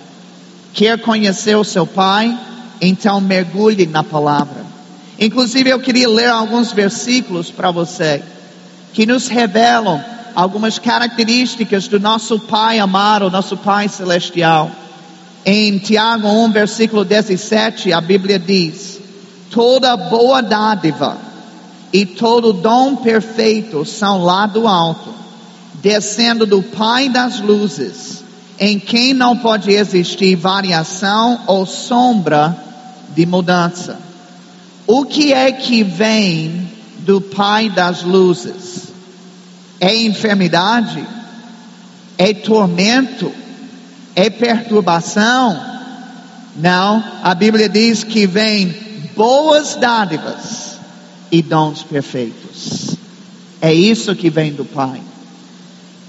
Quer 0.72 0.98
conhecer 0.98 1.54
o 1.54 1.64
seu 1.64 1.86
Pai? 1.86 2.34
Então 2.80 3.20
mergulhe 3.20 3.84
na 3.84 4.02
palavra. 4.02 4.64
Inclusive 5.20 5.68
eu 5.68 5.80
queria 5.80 6.08
ler 6.08 6.30
alguns 6.30 6.72
versículos 6.72 7.50
para 7.50 7.70
você 7.70 8.22
que 8.94 9.04
nos 9.04 9.28
revelam 9.28 10.02
algumas 10.38 10.78
características 10.78 11.88
do 11.88 11.98
nosso 11.98 12.38
Pai 12.38 12.78
amado, 12.78 13.28
nosso 13.28 13.56
Pai 13.56 13.88
celestial. 13.88 14.70
Em 15.44 15.78
Tiago 15.78 16.28
1, 16.28 16.52
versículo 16.52 17.04
17, 17.04 17.92
a 17.92 18.00
Bíblia 18.00 18.38
diz: 18.38 19.00
Toda 19.50 19.96
boa 19.96 20.40
dádiva 20.40 21.18
e 21.92 22.06
todo 22.06 22.52
dom 22.52 22.94
perfeito 22.94 23.84
são 23.84 24.22
lá 24.22 24.46
do 24.46 24.68
alto, 24.68 25.12
descendo 25.74 26.46
do 26.46 26.62
Pai 26.62 27.08
das 27.08 27.40
luzes 27.40 28.22
em 28.60 28.78
quem 28.78 29.12
não 29.12 29.36
pode 29.36 29.72
existir 29.72 30.36
variação 30.36 31.40
ou 31.48 31.66
sombra 31.66 32.56
de 33.12 33.26
mudança. 33.26 33.98
O 34.86 35.04
que 35.04 35.32
é 35.32 35.50
que 35.50 35.82
vem 35.82 36.68
do 37.00 37.20
Pai 37.20 37.68
das 37.68 38.04
luzes? 38.04 38.87
É 39.80 39.94
enfermidade? 39.94 41.04
É 42.16 42.34
tormento? 42.34 43.32
É 44.14 44.28
perturbação? 44.28 45.60
Não, 46.56 47.04
a 47.22 47.34
Bíblia 47.34 47.68
diz 47.68 48.02
que 48.02 48.26
vem 48.26 48.74
boas 49.14 49.76
dádivas 49.76 50.78
e 51.30 51.42
dons 51.42 51.82
perfeitos. 51.82 52.96
É 53.60 53.72
isso 53.72 54.14
que 54.16 54.30
vem 54.30 54.52
do 54.52 54.64
Pai. 54.64 55.00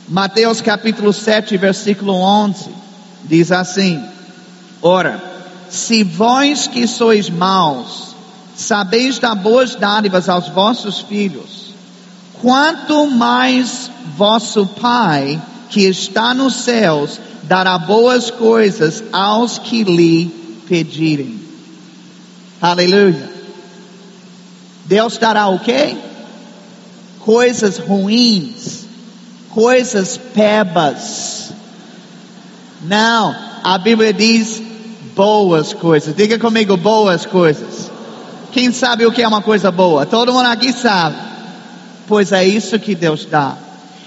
Mateus 0.08 0.60
capítulo 0.60 1.14
7, 1.14 1.56
versículo 1.58 2.14
11, 2.14 2.70
diz 3.26 3.52
assim: 3.52 4.04
Ora, 4.82 5.22
se 5.70 6.04
vós 6.04 6.66
que 6.66 6.88
sois 6.88 7.30
maus, 7.30 8.16
sabeis 8.56 9.20
dar 9.20 9.36
boas 9.36 9.76
dádivas 9.76 10.28
aos 10.28 10.48
vossos 10.50 11.02
filhos, 11.02 11.59
quanto 12.42 13.08
mais 13.08 13.90
vosso 14.18 14.66
Pai, 14.66 15.42
que 15.70 15.86
está 15.86 16.34
nos 16.34 16.56
céus, 16.56 17.20
dará 17.44 17.78
boas 17.78 18.30
coisas 18.30 19.04
aos 19.12 19.58
que 19.58 19.84
lhe 19.84 20.28
pedirem. 20.68 21.40
Aleluia. 22.62 23.30
Deus 24.86 25.18
dará 25.18 25.48
o 25.48 25.60
quê? 25.60 25.96
Coisas 27.20 27.78
ruins 27.78 28.80
coisas 29.50 30.18
pebas. 30.18 31.52
Não, 32.82 33.36
a 33.64 33.78
Bíblia 33.78 34.14
diz 34.14 34.62
boas 35.16 35.74
coisas. 35.74 36.16
Diga 36.16 36.40
comigo, 36.40 36.78
boas 36.78 37.26
coisas. 37.26 37.92
Quem 38.52 38.72
sabe 38.72 39.06
o 39.06 39.12
que 39.12 39.22
é 39.22 39.28
uma 39.28 39.42
coisa 39.42 39.70
boa? 39.72 40.06
Todo 40.06 40.34
mundo 40.34 40.46
aqui 40.46 40.72
sabe. 40.72 41.29
Pois 42.10 42.32
é 42.32 42.44
isso 42.44 42.80
que 42.80 42.96
Deus 42.96 43.24
dá. 43.24 43.56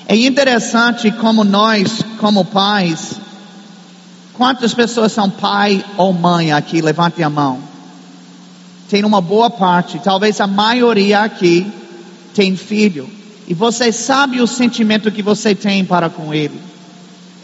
É 0.08 0.16
interessante 0.16 1.08
como 1.12 1.44
nós, 1.44 2.02
como 2.18 2.44
pais, 2.44 3.12
quantas 4.32 4.74
pessoas 4.74 5.12
são 5.12 5.30
pai 5.30 5.84
ou 5.96 6.12
mãe 6.12 6.52
aqui? 6.52 6.82
Levante 6.82 7.22
a 7.22 7.30
mão. 7.30 7.60
Tem 8.90 9.04
uma 9.04 9.20
boa 9.20 9.48
parte, 9.48 10.00
talvez 10.02 10.40
a 10.40 10.48
maioria 10.48 11.20
aqui 11.20 11.70
tem 12.34 12.56
filho. 12.56 13.08
E 13.46 13.54
você 13.54 13.92
sabe 13.92 14.40
o 14.40 14.48
sentimento 14.48 15.12
que 15.12 15.22
você 15.22 15.54
tem 15.54 15.84
para 15.84 16.10
com 16.10 16.34
Ele. 16.34 16.60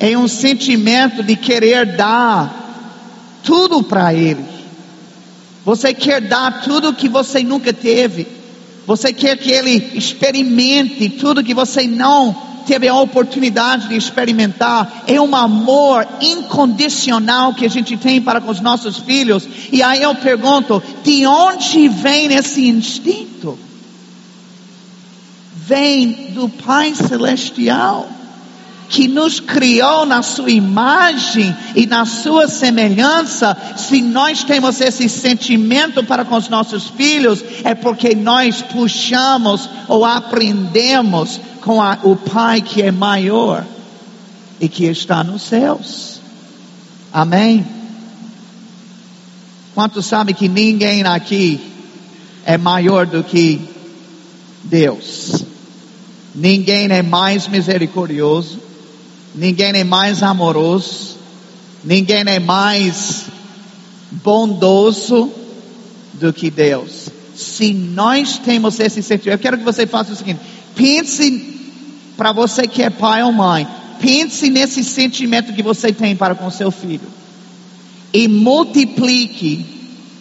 É 0.00 0.18
um 0.18 0.26
sentimento 0.26 1.22
de 1.22 1.36
querer 1.36 1.96
dar 1.96 3.38
tudo 3.44 3.80
para 3.80 4.12
Ele. 4.12 4.44
Você 5.64 5.94
quer 5.94 6.20
dar 6.20 6.62
tudo 6.62 6.92
que 6.92 7.08
você 7.08 7.44
nunca 7.44 7.72
teve. 7.72 8.37
Você 8.88 9.12
quer 9.12 9.38
que 9.38 9.52
Ele 9.52 9.92
experimente 9.94 11.08
tudo 11.10 11.44
que 11.44 11.54
você 11.54 11.86
não 11.86 12.34
teve 12.66 12.88
a 12.88 12.94
oportunidade 12.96 13.88
de 13.88 13.96
experimentar. 13.96 15.04
É 15.06 15.20
um 15.20 15.36
amor 15.36 16.08
incondicional 16.20 17.54
que 17.54 17.64
a 17.64 17.70
gente 17.70 17.96
tem 17.96 18.20
para 18.20 18.40
com 18.40 18.50
os 18.50 18.60
nossos 18.60 18.96
filhos. 18.96 19.46
E 19.70 19.80
aí 19.82 20.02
eu 20.02 20.14
pergunto: 20.16 20.82
de 21.04 21.26
onde 21.26 21.86
vem 21.86 22.34
esse 22.34 22.66
instinto? 22.66 23.28
vem 25.68 26.30
do 26.32 26.48
Pai 26.48 26.94
Celestial. 26.94 28.08
Que 28.88 29.06
nos 29.06 29.38
criou 29.38 30.06
na 30.06 30.22
sua 30.22 30.50
imagem 30.50 31.54
e 31.74 31.86
na 31.86 32.04
sua 32.06 32.48
semelhança, 32.48 33.56
se 33.76 34.00
nós 34.00 34.42
temos 34.44 34.80
esse 34.80 35.08
sentimento 35.08 36.02
para 36.02 36.24
com 36.24 36.36
os 36.36 36.48
nossos 36.48 36.88
filhos, 36.88 37.44
é 37.64 37.74
porque 37.74 38.14
nós 38.14 38.62
puxamos 38.62 39.68
ou 39.86 40.04
aprendemos 40.04 41.40
com 41.60 41.82
a, 41.82 41.98
o 42.02 42.16
Pai 42.16 42.62
que 42.62 42.82
é 42.82 42.90
maior 42.90 43.64
e 44.60 44.68
que 44.68 44.84
está 44.84 45.22
nos 45.22 45.42
céus. 45.42 46.20
Amém? 47.12 47.66
Quantos 49.74 50.06
sabem 50.06 50.34
que 50.34 50.48
ninguém 50.48 51.04
aqui 51.04 51.60
é 52.44 52.56
maior 52.56 53.06
do 53.06 53.22
que 53.22 53.60
Deus? 54.64 55.44
Ninguém 56.34 56.88
é 56.90 57.02
mais 57.02 57.46
misericordioso, 57.46 58.67
ninguém 59.34 59.72
é 59.74 59.84
mais 59.84 60.22
amoroso, 60.22 61.16
ninguém 61.84 62.24
é 62.26 62.38
mais 62.38 63.26
bondoso 64.10 65.30
do 66.14 66.32
que 66.32 66.50
Deus. 66.50 67.08
Se 67.34 67.72
nós 67.72 68.38
temos 68.38 68.80
esse 68.80 69.02
sentimento, 69.02 69.36
eu 69.36 69.38
quero 69.38 69.58
que 69.58 69.64
você 69.64 69.86
faça 69.86 70.12
o 70.12 70.16
seguinte: 70.16 70.40
pense 70.74 71.58
para 72.16 72.32
você 72.32 72.66
que 72.66 72.82
é 72.82 72.90
pai 72.90 73.22
ou 73.22 73.32
mãe, 73.32 73.66
pense 74.00 74.50
nesse 74.50 74.82
sentimento 74.82 75.52
que 75.52 75.62
você 75.62 75.92
tem 75.92 76.16
para 76.16 76.34
com 76.34 76.50
seu 76.50 76.70
filho 76.70 77.18
e 78.12 78.26
multiplique 78.26 79.64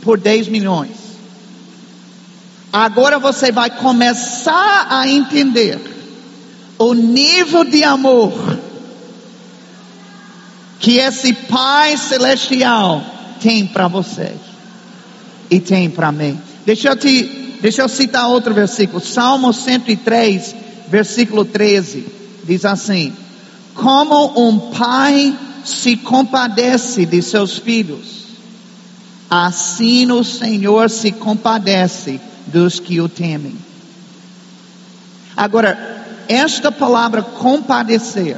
por 0.01 0.19
10 0.19 0.47
milhões. 0.49 0.91
Agora 2.71 3.17
você 3.17 3.51
vai 3.51 3.69
começar 3.69 4.87
a 4.89 5.07
entender 5.07 5.79
o 6.77 6.93
nível 6.93 7.63
de 7.63 7.83
amor 7.83 8.66
que 10.79 10.97
esse 10.97 11.33
Pai 11.33 11.97
Celestial 11.97 13.03
tem 13.41 13.65
para 13.65 13.87
você 13.87 14.33
e 15.49 15.59
tem 15.59 15.89
para 15.89 16.11
mim. 16.11 16.39
Deixa 16.65 16.89
eu 16.89 16.95
te, 16.95 17.57
deixa 17.61 17.81
eu 17.81 17.89
citar 17.89 18.27
outro 18.29 18.53
versículo, 18.53 18.99
Salmo 18.99 19.53
103, 19.53 20.55
versículo 20.89 21.45
13, 21.45 22.05
diz 22.43 22.65
assim: 22.65 23.13
Como 23.73 24.47
um 24.47 24.71
pai 24.71 25.37
se 25.63 25.97
compadece 25.97 27.05
de 27.05 27.21
seus 27.21 27.57
filhos, 27.57 28.25
assim 29.29 30.11
o 30.11 30.23
Senhor 30.23 30.89
se 30.89 31.11
compadece 31.11 32.19
dos 32.47 32.79
que 32.79 33.01
o 33.01 33.09
temem. 33.09 33.55
Agora, 35.35 36.05
esta 36.27 36.71
palavra 36.71 37.21
compadecer 37.21 38.37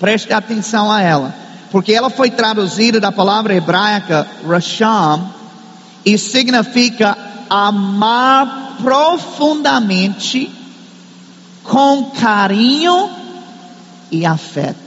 Preste 0.00 0.32
atenção 0.32 0.90
a 0.90 1.02
ela, 1.02 1.34
porque 1.70 1.92
ela 1.92 2.08
foi 2.08 2.30
traduzida 2.30 2.98
da 2.98 3.12
palavra 3.12 3.54
hebraica 3.54 4.26
rasham 4.48 5.30
e 6.06 6.16
significa 6.16 7.16
amar 7.50 8.78
profundamente 8.82 10.50
com 11.62 12.10
carinho 12.18 13.10
e 14.10 14.24
afeto. 14.24 14.78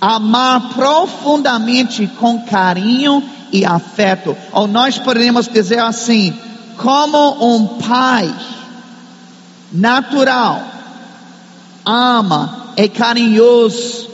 Amar 0.00 0.68
profundamente 0.68 2.06
com 2.06 2.44
carinho 2.44 3.20
e 3.52 3.64
afeto. 3.64 4.36
Ou 4.52 4.68
nós 4.68 4.96
podemos 4.96 5.48
dizer 5.48 5.80
assim, 5.80 6.38
como 6.76 7.56
um 7.56 7.78
pai 7.78 8.32
natural 9.72 10.62
ama 11.84 12.63
é 12.76 12.88
carinhoso 12.88 14.10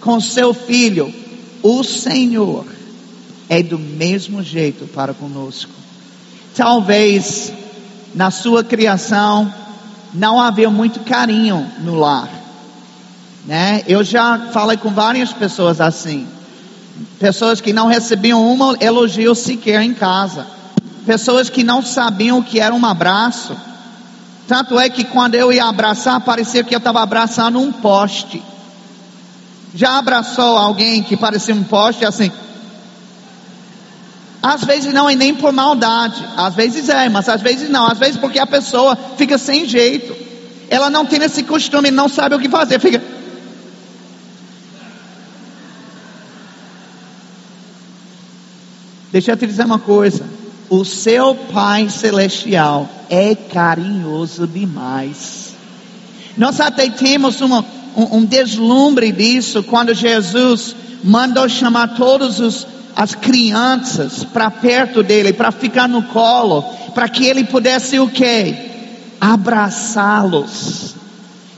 com 0.00 0.20
seu 0.20 0.52
filho, 0.52 1.14
o 1.62 1.84
Senhor 1.84 2.66
é 3.48 3.62
do 3.62 3.78
mesmo 3.78 4.42
jeito 4.42 4.86
para 4.88 5.14
conosco. 5.14 5.70
Talvez 6.56 7.52
na 8.14 8.30
sua 8.30 8.64
criação 8.64 9.52
não 10.12 10.40
havia 10.40 10.70
muito 10.70 11.00
carinho 11.00 11.70
no 11.80 11.94
lar, 11.94 12.28
né? 13.46 13.82
Eu 13.86 14.02
já 14.04 14.50
falei 14.52 14.76
com 14.76 14.90
várias 14.90 15.32
pessoas 15.32 15.80
assim, 15.80 16.26
pessoas 17.18 17.60
que 17.60 17.72
não 17.72 17.86
recebiam 17.86 18.44
um 18.44 18.76
elogio 18.80 19.34
sequer 19.34 19.82
em 19.82 19.94
casa, 19.94 20.46
pessoas 21.06 21.48
que 21.48 21.62
não 21.62 21.82
sabiam 21.82 22.38
o 22.38 22.44
que 22.44 22.60
era 22.60 22.74
um 22.74 22.84
abraço 22.84 23.56
tanto 24.46 24.78
é 24.78 24.88
que 24.88 25.04
quando 25.04 25.34
eu 25.34 25.52
ia 25.52 25.64
abraçar, 25.64 26.20
parecia 26.20 26.64
que 26.64 26.74
eu 26.74 26.78
estava 26.78 27.00
abraçando 27.00 27.60
um 27.60 27.72
poste. 27.72 28.42
Já 29.74 29.98
abraçou 29.98 30.58
alguém 30.58 31.02
que 31.02 31.16
parecia 31.16 31.54
um 31.54 31.64
poste 31.64 32.04
assim? 32.04 32.30
Às 34.42 34.64
vezes 34.64 34.92
não 34.92 35.08
é 35.08 35.14
nem 35.14 35.34
por 35.34 35.52
maldade, 35.52 36.22
às 36.36 36.54
vezes 36.54 36.88
é, 36.88 37.08
mas 37.08 37.28
às 37.28 37.40
vezes 37.40 37.70
não, 37.70 37.86
às 37.86 37.98
vezes 37.98 38.16
porque 38.16 38.40
a 38.40 38.46
pessoa 38.46 38.98
fica 39.16 39.38
sem 39.38 39.66
jeito. 39.66 40.14
Ela 40.68 40.90
não 40.90 41.06
tem 41.06 41.22
esse 41.22 41.44
costume, 41.44 41.90
não 41.90 42.08
sabe 42.08 42.34
o 42.34 42.40
que 42.40 42.48
fazer, 42.48 42.80
fica. 42.80 43.00
Deixa 49.12 49.32
eu 49.32 49.36
te 49.36 49.46
dizer 49.46 49.64
uma 49.64 49.78
coisa. 49.78 50.41
O 50.72 50.86
seu 50.86 51.34
Pai 51.34 51.90
Celestial 51.90 52.88
é 53.10 53.34
carinhoso 53.34 54.46
demais. 54.46 55.52
Nós 56.34 56.58
até 56.60 56.88
temos 56.88 57.42
uma, 57.42 57.62
um, 57.94 58.16
um 58.16 58.24
deslumbre 58.24 59.12
disso 59.12 59.62
quando 59.62 59.92
Jesus 59.92 60.74
mandou 61.04 61.46
chamar 61.46 61.88
todas 61.88 62.66
as 62.96 63.14
crianças 63.14 64.24
para 64.24 64.50
perto 64.50 65.02
dele, 65.02 65.34
para 65.34 65.52
ficar 65.52 65.86
no 65.86 66.04
colo, 66.04 66.62
para 66.94 67.06
que 67.06 67.26
ele 67.26 67.44
pudesse 67.44 67.98
o 67.98 68.08
quê? 68.08 68.56
Abraçá-los, 69.20 70.94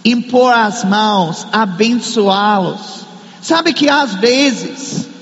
impor 0.05 0.53
as 0.53 0.83
mãos, 0.83 1.46
abençoá-los. 1.53 3.07
Sabe 3.40 3.72
que 3.74 3.88
às 3.88 4.16
vezes 4.16 5.13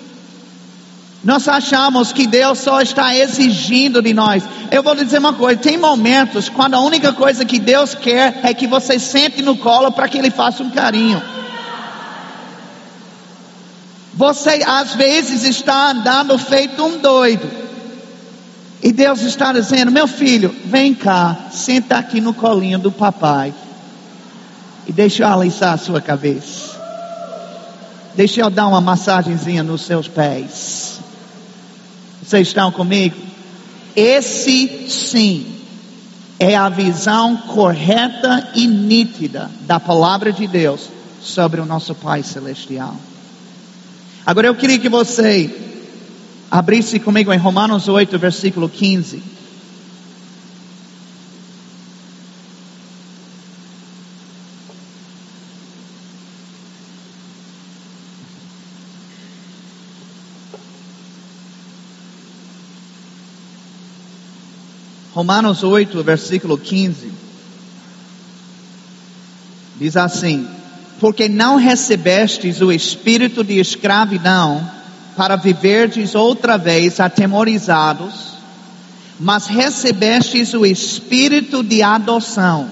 nós 1.25 1.47
achamos 1.47 2.13
que 2.13 2.27
Deus 2.27 2.59
só 2.59 2.81
está 2.81 3.15
exigindo 3.15 4.03
de 4.03 4.13
nós. 4.13 4.43
Eu 4.73 4.83
vou 4.83 4.93
lhe 4.93 5.05
dizer 5.05 5.19
uma 5.19 5.33
coisa: 5.33 5.61
tem 5.61 5.79
momentos 5.79 6.49
quando 6.49 6.75
a 6.75 6.81
única 6.81 7.13
coisa 7.13 7.45
que 7.45 7.61
Deus 7.61 7.95
quer 7.95 8.41
é 8.43 8.53
que 8.53 8.67
você 8.67 8.99
sente 8.99 9.41
no 9.41 9.57
colo 9.57 9.93
para 9.93 10.09
que 10.09 10.19
Ele 10.19 10.31
faça 10.31 10.63
um 10.65 10.71
carinho. 10.71 11.23
Você 14.15 14.63
às 14.67 14.95
vezes 14.95 15.45
está 15.45 15.91
andando 15.91 16.37
feito 16.39 16.85
um 16.85 16.99
doido. 16.99 17.49
E 18.83 18.93
Deus 18.93 19.23
está 19.23 19.53
dizendo: 19.53 19.93
Meu 19.93 20.09
filho, 20.09 20.53
vem 20.65 20.93
cá, 20.93 21.37
senta 21.53 21.99
aqui 21.99 22.21
no 22.21 22.35
colinho 22.35 22.81
do 22.81 22.91
papai. 22.91 23.55
E 24.89 24.93
deixa 24.93 25.23
eu 25.23 25.29
alisar 25.29 25.75
a 25.75 25.79
sua 25.79 26.01
cabeça. 26.01 26.73
Deixa 28.17 28.41
eu 28.41 28.51
dar 28.51 28.67
uma 28.67 28.81
massagenzinha 28.81 29.63
nos 29.63 29.83
seus 29.83 30.09
pés. 30.09 30.92
Vocês 32.23 32.49
estão 32.49 32.71
comigo? 32.71 33.17
Esse 33.97 34.89
sim 34.89 35.47
é 36.39 36.57
a 36.57 36.69
visão 36.69 37.37
correta 37.37 38.53
e 38.55 38.67
nítida 38.67 39.51
da 39.63 39.81
palavra 39.81 40.33
de 40.33 40.47
Deus 40.47 40.89
sobre 41.21 41.61
o 41.61 41.67
nosso 41.67 41.95
Pai 41.95 42.23
Celestial. 42.23 42.95
Agora 44.25 44.47
eu 44.47 44.55
queria 44.55 44.79
que 44.79 44.89
você 44.89 45.51
abrisse 46.49 47.01
comigo 47.01 47.33
em 47.33 47.39
Romanos 47.39 47.89
8, 47.89 48.19
versículo 48.19 48.69
15. 48.69 49.23
Romanos 65.15 65.63
8, 65.63 66.03
versículo 66.03 66.57
15. 66.57 67.13
Diz 69.79 69.97
assim: 69.97 70.49
Porque 70.99 71.29
não 71.29 71.57
recebestes 71.57 72.61
o 72.61 72.73
espírito 72.73 73.45
de 73.45 73.59
escravidão 73.59 74.67
para 75.17 75.37
viverdes 75.37 76.15
outra 76.15 76.57
vez 76.57 76.99
atemorizados, 76.99 78.33
mas 79.21 79.47
recebestes 79.47 80.55
o 80.55 80.65
espírito 80.65 81.63
de 81.63 81.83
adoção, 81.83 82.71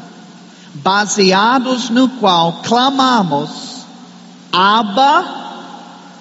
baseados 0.75 1.91
no 1.91 2.09
qual 2.09 2.63
clamamos: 2.63 3.85
Abba, 4.51 5.25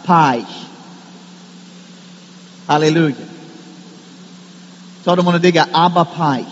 Pai. 0.06 0.46
Aleluia. 2.68 3.29
Todo 5.04 5.24
mundo 5.24 5.40
diga 5.40 5.68
Abba 5.72 6.06
Pai. 6.06 6.46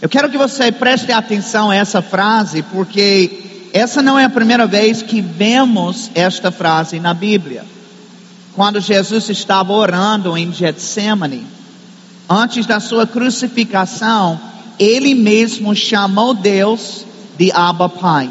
Eu 0.00 0.08
quero 0.08 0.30
que 0.30 0.38
você 0.38 0.70
preste 0.70 1.10
atenção 1.12 1.70
a 1.70 1.76
essa 1.76 2.02
frase, 2.02 2.62
porque 2.62 3.70
essa 3.72 4.02
não 4.02 4.18
é 4.18 4.24
a 4.24 4.30
primeira 4.30 4.66
vez 4.66 5.02
que 5.02 5.20
vemos 5.20 6.10
esta 6.14 6.52
frase 6.52 7.00
na 7.00 7.14
Bíblia. 7.14 7.64
Quando 8.54 8.80
Jesus 8.80 9.28
estava 9.30 9.72
orando 9.72 10.36
em 10.36 10.52
Getsemane, 10.52 11.44
antes 12.28 12.66
da 12.66 12.78
sua 12.78 13.06
crucificação, 13.06 14.38
ele 14.78 15.14
mesmo 15.14 15.74
chamou 15.74 16.34
Deus 16.34 17.04
de 17.36 17.50
Abba 17.50 17.88
Pai. 17.88 18.30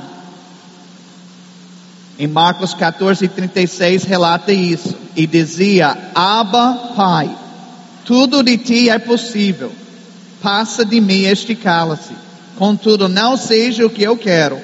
Em 2.18 2.28
Marcos 2.28 2.74
14, 2.74 3.28
36 3.28 4.04
relata 4.04 4.52
isso. 4.52 4.96
E 5.16 5.26
dizia: 5.26 5.98
Abba 6.14 6.94
Pai, 6.96 7.36
tudo 8.06 8.44
de 8.44 8.58
ti 8.58 8.90
é 8.90 9.00
possível 9.00 9.72
passa 10.44 10.84
de 10.84 11.00
mim 11.00 11.24
este 11.24 11.56
cálice. 11.56 12.14
Contudo, 12.58 13.08
não 13.08 13.38
seja 13.38 13.86
o 13.86 13.90
que 13.90 14.04
eu 14.04 14.18
quero, 14.18 14.60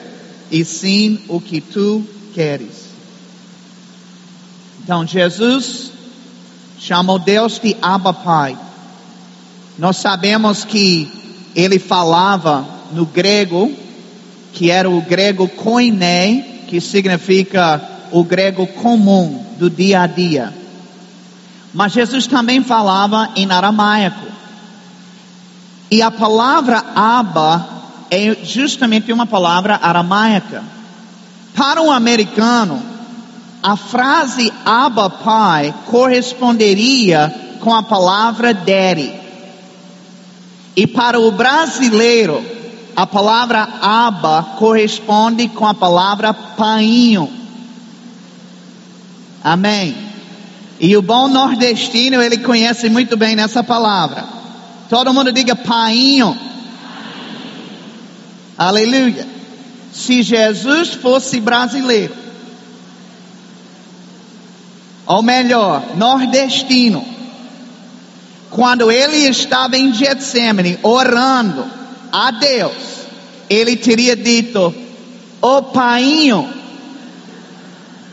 e 0.51 0.63
sim 0.65 1.21
o 1.29 1.39
que 1.39 1.61
tu 1.61 2.05
queres. 2.35 2.89
Então, 4.83 5.07
Jesus 5.07 5.91
chamou 6.77 7.17
Deus 7.17 7.57
de 7.59 7.75
Abba 7.81 8.13
Pai. 8.13 8.57
Nós 9.77 9.97
sabemos 9.97 10.65
que 10.65 11.09
ele 11.55 11.79
falava 11.79 12.67
no 12.91 13.05
grego, 13.05 13.71
que 14.53 14.69
era 14.69 14.89
o 14.89 15.01
grego 15.01 15.47
koiné, 15.47 16.58
que 16.69 16.79
significa 16.79 17.81
o 18.11 18.23
grego 18.23 18.67
comum 18.67 19.43
do 19.57 19.71
dia 19.71 20.01
a 20.03 20.07
dia. 20.07 20.53
Mas 21.73 21.93
Jesus 21.93 22.27
também 22.27 22.63
falava 22.63 23.31
em 23.35 23.51
aramaico. 23.51 24.27
E 25.89 25.99
a 26.03 26.11
palavra 26.11 26.83
Abba 26.95 27.67
é 28.11 28.37
justamente 28.43 29.11
uma 29.11 29.25
palavra 29.25 29.79
aramaica. 29.81 30.63
Para 31.55 31.81
um 31.81 31.91
americano, 31.91 32.79
a 33.63 33.75
frase 33.75 34.53
Abba 34.63 35.09
Pai 35.09 35.73
corresponderia 35.87 37.33
com 37.61 37.73
a 37.73 37.81
palavra 37.81 38.53
Daddy. 38.53 39.11
E 40.75 40.85
para 40.85 41.19
o 41.19 41.31
brasileiro, 41.31 42.58
a 42.99 43.07
palavra 43.07 43.65
Abba 43.81 44.43
corresponde 44.57 45.47
com 45.47 45.65
a 45.65 45.73
palavra 45.73 46.33
painho. 46.33 47.31
Amém. 49.41 49.95
E 50.81 50.97
o 50.97 51.01
bom 51.01 51.29
nordestino, 51.29 52.21
ele 52.21 52.39
conhece 52.39 52.89
muito 52.89 53.15
bem 53.15 53.37
nessa 53.37 53.63
palavra. 53.63 54.25
Todo 54.89 55.13
mundo 55.13 55.31
diga 55.31 55.55
painho. 55.55 56.37
Aleluia. 58.57 59.25
Se 59.93 60.21
Jesus 60.21 60.89
fosse 60.95 61.39
brasileiro, 61.39 62.13
ou 65.05 65.23
melhor, 65.23 65.95
nordestino, 65.95 67.05
quando 68.49 68.91
ele 68.91 69.29
estava 69.29 69.77
em 69.77 69.93
Getsemane 69.93 70.77
orando 70.83 71.65
a 72.11 72.31
Deus, 72.31 72.88
ele 73.49 73.75
teria 73.75 74.15
dito: 74.15 74.73
oh, 75.41 75.63
painho, 75.63 76.47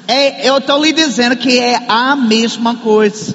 é, 0.08 0.48
eu 0.48 0.58
estou 0.58 0.82
lhe 0.82 0.92
dizendo 0.92 1.36
que 1.36 1.58
é 1.58 1.84
a 1.88 2.16
mesma 2.16 2.76
coisa. 2.76 3.34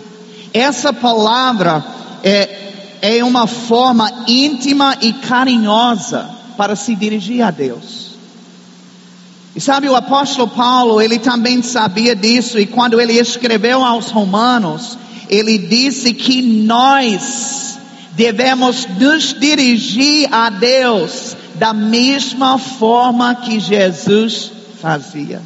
Essa 0.54 0.92
palavra 0.92 1.84
é, 2.24 2.72
é 3.02 3.24
uma 3.24 3.48
forma 3.48 4.26
íntima 4.28 4.98
e 5.02 5.14
carinhosa 5.14 6.30
para 6.58 6.76
se 6.76 6.96
dirigir 6.96 7.42
a 7.42 7.52
Deus. 7.52 8.12
E 9.54 9.60
sabe, 9.60 9.90
o 9.90 9.96
apóstolo 9.96 10.48
Paulo, 10.48 11.02
ele 11.02 11.20
também 11.20 11.62
sabia 11.62 12.16
disso, 12.16 12.58
e 12.58 12.66
quando 12.66 13.02
ele 13.02 13.14
escreveu 13.20 13.84
aos 13.84 14.10
Romanos, 14.10 14.98
ele 15.28 15.58
disse 15.58 16.14
que 16.14 16.42
nós 16.42 17.78
devemos 18.14 18.88
nos 18.98 19.34
dirigir 19.34 20.34
a 20.34 20.50
Deus 20.50 21.36
da 21.62 21.74
mesma 21.76 22.58
forma 22.58 23.36
que 23.36 23.60
Jesus 23.60 24.52
fazia. 24.82 25.44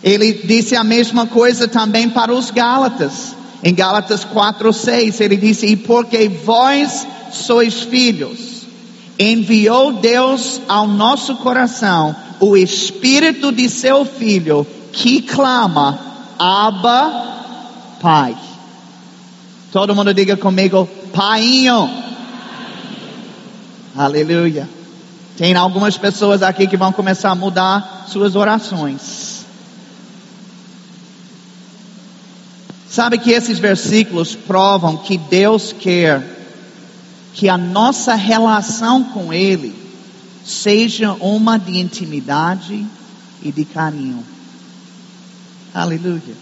Ele 0.00 0.32
disse 0.32 0.76
a 0.76 0.84
mesma 0.84 1.26
coisa 1.26 1.66
também 1.66 2.08
para 2.08 2.32
os 2.32 2.48
Gálatas. 2.48 3.34
Em 3.64 3.74
Gálatas 3.74 4.22
4, 4.22 4.72
6, 4.72 5.20
ele 5.20 5.36
disse: 5.36 5.66
E 5.66 5.74
porque 5.74 6.28
vós 6.28 7.04
sois 7.32 7.80
filhos, 7.80 8.64
enviou 9.18 9.94
Deus 9.94 10.60
ao 10.68 10.86
nosso 10.86 11.34
coração 11.38 12.14
o 12.38 12.56
Espírito 12.56 13.50
de 13.50 13.68
seu 13.68 14.04
Filho, 14.04 14.64
que 14.92 15.20
clama, 15.20 15.98
Abba, 16.38 17.96
Pai. 18.00 18.36
Todo 19.72 19.96
mundo 19.96 20.14
diga 20.14 20.36
comigo, 20.36 20.88
Paiinho. 21.12 22.06
Aleluia. 23.98 24.68
Tem 25.36 25.56
algumas 25.56 25.98
pessoas 25.98 26.40
aqui 26.40 26.68
que 26.68 26.76
vão 26.76 26.92
começar 26.92 27.30
a 27.30 27.34
mudar 27.34 28.06
suas 28.06 28.36
orações. 28.36 29.44
Sabe 32.88 33.18
que 33.18 33.32
esses 33.32 33.58
versículos 33.58 34.36
provam 34.36 34.98
que 34.98 35.18
Deus 35.18 35.72
quer 35.72 36.22
que 37.34 37.48
a 37.48 37.58
nossa 37.58 38.14
relação 38.14 39.02
com 39.02 39.32
Ele 39.32 39.74
seja 40.44 41.12
uma 41.14 41.58
de 41.58 41.78
intimidade 41.78 42.86
e 43.42 43.50
de 43.50 43.64
carinho. 43.64 44.24
Aleluia. 45.74 46.36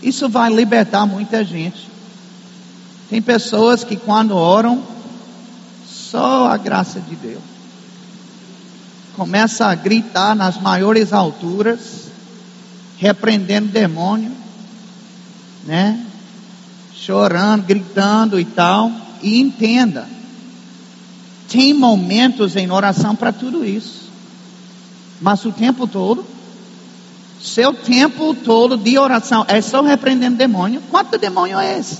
Isso 0.00 0.28
vai 0.28 0.48
libertar 0.48 1.06
muita 1.06 1.42
gente. 1.42 1.88
Tem 3.10 3.20
pessoas 3.20 3.82
que 3.82 3.96
quando 3.96 4.36
oram, 4.36 4.97
só 6.10 6.48
a 6.48 6.56
graça 6.56 7.00
de 7.00 7.14
Deus. 7.14 7.42
Começa 9.16 9.66
a 9.66 9.74
gritar 9.74 10.34
nas 10.34 10.60
maiores 10.60 11.12
alturas, 11.12 12.08
repreendendo 12.98 13.68
demônio 13.68 14.38
né? 15.68 16.02
Chorando, 16.94 17.64
gritando 17.64 18.40
e 18.40 18.44
tal. 18.44 18.90
E 19.22 19.38
entenda, 19.38 20.08
tem 21.48 21.74
momentos 21.74 22.56
em 22.56 22.70
oração 22.70 23.14
para 23.14 23.32
tudo 23.32 23.64
isso. 23.64 24.08
Mas 25.20 25.44
o 25.44 25.52
tempo 25.52 25.86
todo, 25.86 26.24
seu 27.40 27.74
tempo 27.74 28.34
todo 28.34 28.76
de 28.76 28.98
oração 28.98 29.44
é 29.46 29.60
só 29.60 29.82
repreendendo 29.82 30.36
demônio. 30.36 30.82
Quanto 30.90 31.18
demônio 31.18 31.58
é 31.58 31.78
esse? 31.78 31.98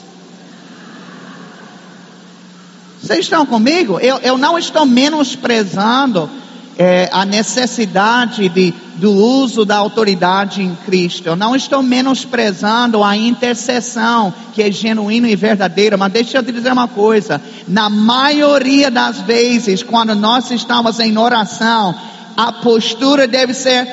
Vocês 3.01 3.21
estão 3.21 3.47
comigo? 3.47 4.01
Eu, 4.01 4.19
eu 4.19 4.37
não 4.37 4.59
estou 4.59 4.85
menosprezando 4.85 6.29
é, 6.77 7.09
a 7.13 7.25
necessidade 7.25 8.49
de, 8.49 8.73
do 8.97 9.13
uso 9.13 9.65
da 9.65 9.77
autoridade 9.77 10.63
em 10.63 10.77
Cristo. 10.85 11.27
Eu 11.27 11.37
não 11.37 11.57
estou 11.57 11.83
menosprezando 11.83 13.03
a 13.03 13.17
intercessão, 13.17 14.33
que 14.55 14.63
é 14.63 14.71
genuína 14.71 15.29
e 15.29 15.35
verdadeira, 15.37 15.97
mas 15.97 16.13
deixa 16.13 16.39
eu 16.39 16.43
te 16.43 16.53
dizer 16.53 16.73
uma 16.73 16.87
coisa: 16.87 17.41
na 17.67 17.91
maioria 17.91 18.91
das 18.91 19.21
vezes, 19.21 19.83
quando 19.83 20.15
nós 20.15 20.51
estamos 20.51 21.01
em 21.01 21.19
oração, 21.19 21.95
a 22.37 22.53
postura 22.53 23.27
deve 23.27 23.55
ser: 23.55 23.87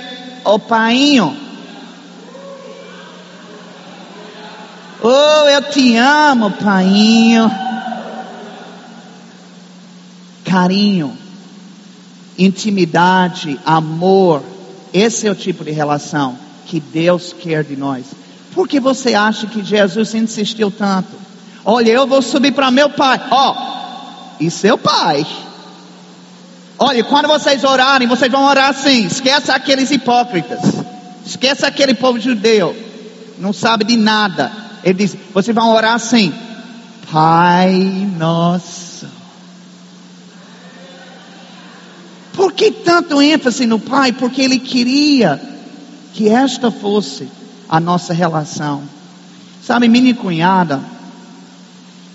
Ô 0.43 0.59
painho, 0.59 1.35
oh, 5.01 5.47
eu 5.47 5.61
te 5.71 5.95
amo, 5.97 6.51
painho. 6.51 7.64
Carinho 10.55 11.17
intimidade, 12.37 13.59
amor. 13.65 14.41
Esse 14.93 15.27
é 15.27 15.31
o 15.31 15.35
tipo 15.35 15.65
de 15.65 15.71
relação 15.71 16.37
que 16.65 16.79
Deus 16.79 17.35
quer 17.37 17.65
de 17.65 17.75
nós. 17.75 18.05
Por 18.53 18.65
que 18.65 18.79
você 18.79 19.13
acha 19.13 19.47
que 19.47 19.61
Jesus 19.61 20.15
insistiu 20.15 20.71
tanto? 20.71 21.09
Olha, 21.65 21.91
eu 21.91 22.07
vou 22.07 22.21
subir 22.21 22.53
para 22.53 22.71
meu 22.71 22.89
pai. 22.89 23.21
Ó, 23.29 23.51
oh, 23.51 24.35
e 24.39 24.49
seu 24.49 24.77
pai. 24.77 25.27
Olha, 26.79 27.03
quando 27.03 27.27
vocês 27.27 27.65
orarem, 27.65 28.07
vocês 28.07 28.31
vão 28.31 28.45
orar 28.45 28.69
assim. 28.69 29.07
Esqueça 29.07 29.53
aqueles 29.53 29.91
hipócritas. 29.91 30.61
Esqueça 31.25 31.67
aquele 31.67 31.93
povo 31.93 32.17
judeu. 32.17 32.73
Não 33.37 33.51
sabe 33.51 33.83
de 33.83 33.97
nada. 33.97 34.53
Ele 34.85 34.93
diz: 34.93 35.17
vocês 35.33 35.53
vão 35.53 35.73
orar 35.73 35.95
assim. 35.95 36.33
Pai 37.11 37.73
nosso 38.17 38.84
Por 42.35 42.51
que 42.51 42.69
tanto 42.71 43.21
ênfase 43.21 43.65
no 43.65 43.79
Pai? 43.79 44.11
Porque 44.11 44.41
Ele 44.41 44.59
queria 44.59 45.41
que 46.13 46.29
esta 46.29 46.69
fosse 46.69 47.27
a 47.67 47.79
nossa 47.79 48.13
relação. 48.13 48.83
Sabe, 49.63 49.87
minha 49.87 50.13
cunhada, 50.13 50.81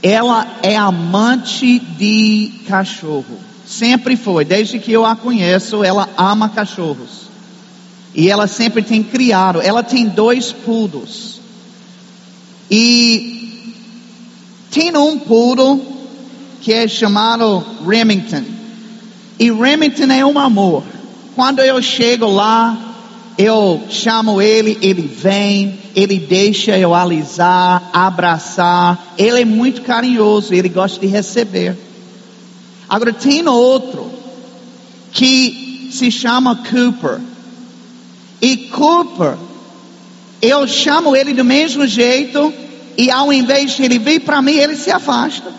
ela 0.02 0.46
é 0.62 0.76
amante 0.76 1.78
de 1.78 2.52
cachorro. 2.66 3.38
Sempre 3.66 4.16
foi, 4.16 4.44
desde 4.44 4.78
que 4.78 4.92
eu 4.92 5.04
a 5.04 5.16
conheço, 5.16 5.82
ela 5.82 6.08
ama 6.16 6.48
cachorros. 6.48 7.30
E 8.14 8.28
ela 8.28 8.46
sempre 8.46 8.82
tem 8.82 9.02
criado, 9.02 9.60
ela 9.60 9.82
tem 9.82 10.06
dois 10.06 10.52
poodles. 10.52 11.40
E 12.70 13.74
tem 14.70 14.96
um 14.96 15.18
poodle 15.18 15.80
que 16.60 16.72
é 16.72 16.86
chamado 16.86 17.64
Remington. 17.86 18.59
E 19.40 19.50
Remington 19.50 20.12
é 20.12 20.22
um 20.22 20.38
amor. 20.38 20.84
Quando 21.34 21.60
eu 21.60 21.80
chego 21.80 22.26
lá, 22.26 22.76
eu 23.38 23.82
chamo 23.88 24.42
ele, 24.42 24.76
ele 24.82 25.00
vem, 25.00 25.78
ele 25.96 26.18
deixa 26.18 26.76
eu 26.76 26.94
alisar, 26.94 27.88
abraçar. 27.90 29.14
Ele 29.16 29.40
é 29.40 29.44
muito 29.46 29.80
carinhoso, 29.80 30.52
ele 30.52 30.68
gosta 30.68 31.00
de 31.00 31.06
receber. 31.06 31.74
Agora 32.86 33.14
tem 33.14 33.48
outro 33.48 34.10
que 35.10 35.88
se 35.90 36.10
chama 36.10 36.56
Cooper. 36.56 37.18
E 38.42 38.68
Cooper, 38.68 39.38
eu 40.42 40.68
chamo 40.68 41.16
ele 41.16 41.32
do 41.32 41.46
mesmo 41.46 41.86
jeito 41.86 42.52
e 42.94 43.10
ao 43.10 43.32
invés 43.32 43.70
de 43.70 43.84
ele 43.84 43.98
vir 43.98 44.20
para 44.20 44.42
mim, 44.42 44.52
ele 44.52 44.76
se 44.76 44.90
afasta. 44.90 45.50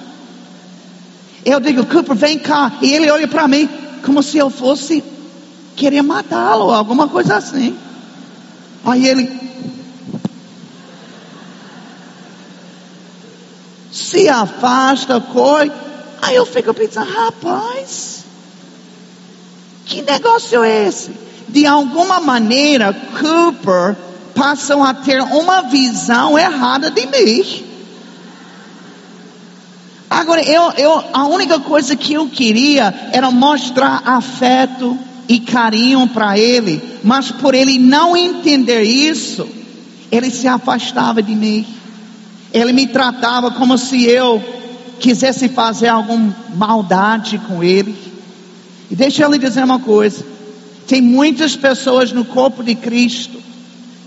Eu 1.46 1.60
digo, 1.60 1.86
Cooper, 1.86 2.16
vem 2.16 2.38
cá. 2.40 2.72
E 2.82 2.94
ele 2.94 3.10
olha 3.10 3.28
para 3.28 3.48
mim 3.48 3.70
como 4.04 4.22
se 4.22 4.38
eu 4.38 4.50
fosse 4.50 5.04
queria 5.76 6.04
matá-lo, 6.04 6.72
alguma 6.72 7.08
coisa 7.08 7.38
assim. 7.38 7.76
Aí 8.86 9.08
ele 9.08 9.30
se 13.92 14.30
afasta, 14.30 15.20
corre. 15.20 15.72
Aí 16.22 16.36
eu 16.36 16.46
fico 16.46 16.74
pensando, 16.74 17.12
rapaz, 17.12 18.24
que 19.86 20.02
negócio 20.02 20.64
é 20.64 20.88
esse? 20.88 21.12
De 21.48 21.66
alguma 21.66 22.20
maneira, 22.20 22.94
Cooper 22.94 23.96
passam 24.36 24.84
a 24.84 24.94
ter 24.94 25.22
uma 25.22 25.64
visão 25.64 26.38
errada 26.38 26.92
de 26.92 27.06
mim. 27.08 27.71
Agora, 30.12 30.44
eu, 30.44 30.72
eu, 30.78 31.04
a 31.12 31.26
única 31.26 31.60
coisa 31.60 31.96
que 31.96 32.14
eu 32.14 32.28
queria 32.28 32.94
era 33.12 33.32
mostrar 33.32 34.04
afeto, 34.06 35.00
e 35.32 35.40
carinho 35.40 36.06
para 36.08 36.38
ele, 36.38 37.00
mas 37.06 37.32
por 37.32 37.56
ele 37.56 37.80
não 37.80 38.18
entender 38.18 38.82
isso, 38.82 39.48
ele 40.12 40.30
se 40.30 40.46
afastava 40.46 41.24
de 41.24 41.34
mim. 41.34 41.66
Ele 42.54 42.74
me 42.74 42.86
tratava 42.86 43.50
como 43.52 43.78
se 43.78 44.04
eu 44.04 44.44
quisesse 45.00 45.48
fazer 45.48 45.88
alguma 45.88 46.36
maldade 46.54 47.38
com 47.48 47.64
ele. 47.64 47.96
E 48.90 48.96
deixa 48.96 49.24
eu 49.24 49.32
lhe 49.32 49.38
dizer 49.38 49.64
uma 49.64 49.80
coisa: 49.80 50.26
tem 50.86 51.02
muitas 51.02 51.56
pessoas 51.56 52.12
no 52.12 52.26
corpo 52.26 52.62
de 52.62 52.76
Cristo 52.76 53.42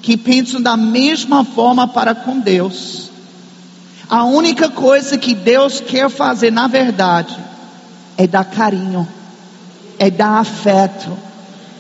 que 0.03 0.19
pensam 0.19 0.61
da 0.61 0.77
mesma 0.77 1.43
forma 1.43 1.89
para 1.89 2.15
com 2.15 2.39
Deus. 2.39 3.09
A 4.09 4.25
única 4.25 4.69
coisa 4.69 5.17
que 5.17 5.35
Deus 5.35 5.81
quer 5.81 6.11
fazer, 6.11 6.51
na 6.51 6.67
verdade, 6.67 7.37
é 8.17 8.27
dar 8.27 8.45
carinho 8.45 9.09
é 9.99 10.11
dar 10.11 10.39
afeto, 10.39 11.17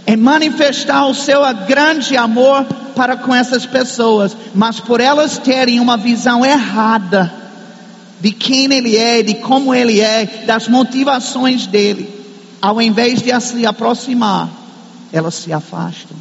é 0.06 0.16
manifestar 0.16 1.06
o 1.06 1.14
seu 1.14 1.40
grande 1.66 2.16
amor 2.16 2.64
para 2.94 3.16
com 3.16 3.34
essas 3.34 3.66
pessoas, 3.66 4.36
mas 4.54 4.80
por 4.80 5.00
elas 5.00 5.38
terem 5.38 5.80
uma 5.80 5.96
visão 5.96 6.44
errada 6.44 7.32
de 8.20 8.30
quem 8.30 8.72
ele 8.72 8.96
é, 8.96 9.22
de 9.22 9.34
como 9.34 9.74
ele 9.74 10.00
é, 10.00 10.44
das 10.46 10.68
motivações 10.68 11.66
dele, 11.66 12.08
ao 12.60 12.80
invés 12.80 13.20
de 13.20 13.38
se 13.40 13.66
aproximar, 13.66 14.48
elas 15.12 15.34
se 15.34 15.52
afastam, 15.52 16.16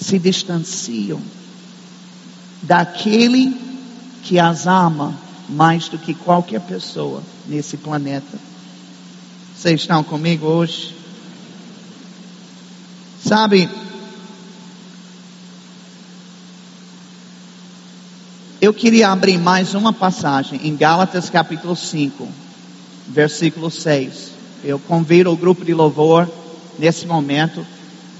se 0.00 0.18
distanciam 0.18 1.20
daquele 2.62 3.56
que 4.22 4.38
as 4.38 4.66
ama 4.66 5.14
mais 5.48 5.88
do 5.88 5.98
que 5.98 6.14
qualquer 6.14 6.60
pessoa 6.60 7.22
nesse 7.46 7.76
planeta. 7.76 8.38
Vocês 9.56 9.80
estão 9.80 10.04
comigo 10.04 10.46
hoje? 10.46 10.94
Sabe, 13.24 13.68
eu 18.60 18.72
queria 18.72 19.10
abrir 19.10 19.38
mais 19.38 19.74
uma 19.74 19.92
passagem 19.92 20.60
em 20.62 20.76
Gálatas 20.76 21.28
capítulo 21.28 21.74
5, 21.74 22.28
versículo 23.08 23.70
6. 23.70 24.32
Eu 24.64 24.78
convido 24.78 25.32
o 25.32 25.36
grupo 25.36 25.64
de 25.64 25.74
louvor 25.74 26.28
nesse 26.78 27.06
momento 27.06 27.66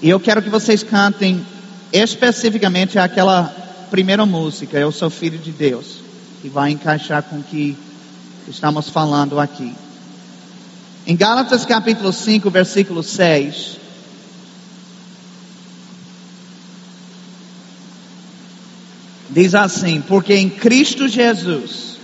e 0.02 0.08
eu 0.08 0.18
quero 0.18 0.42
que 0.42 0.50
vocês 0.50 0.82
cantem 0.82 1.44
especificamente 1.92 2.98
aquela 2.98 3.44
primeira 3.90 4.26
música, 4.26 4.78
Eu 4.78 4.92
Sou 4.92 5.10
Filho 5.10 5.38
de 5.38 5.50
Deus, 5.50 6.00
que 6.40 6.48
vai 6.48 6.70
encaixar 6.70 7.22
com 7.22 7.36
o 7.36 7.42
que 7.42 7.76
estamos 8.46 8.88
falando 8.88 9.38
aqui. 9.40 9.74
Em 11.06 11.16
Gálatas 11.16 11.64
capítulo 11.64 12.12
5, 12.12 12.50
versículo 12.50 13.02
6, 13.02 13.78
Diz 19.30 19.54
assim: 19.54 20.00
Porque 20.00 20.34
em 20.34 20.48
Cristo 20.48 21.06
Jesus, 21.06 21.96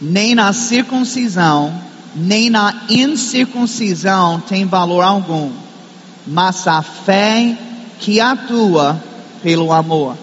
nem 0.00 0.34
na 0.34 0.52
circuncisão, 0.52 1.72
nem 2.14 2.50
na 2.50 2.84
incircuncisão 2.88 4.40
tem 4.40 4.66
valor 4.66 5.02
algum, 5.02 5.50
mas 6.26 6.66
a 6.68 6.82
fé 6.82 7.56
que 7.98 8.20
atua 8.20 9.02
pelo 9.42 9.72
amor. 9.72 10.16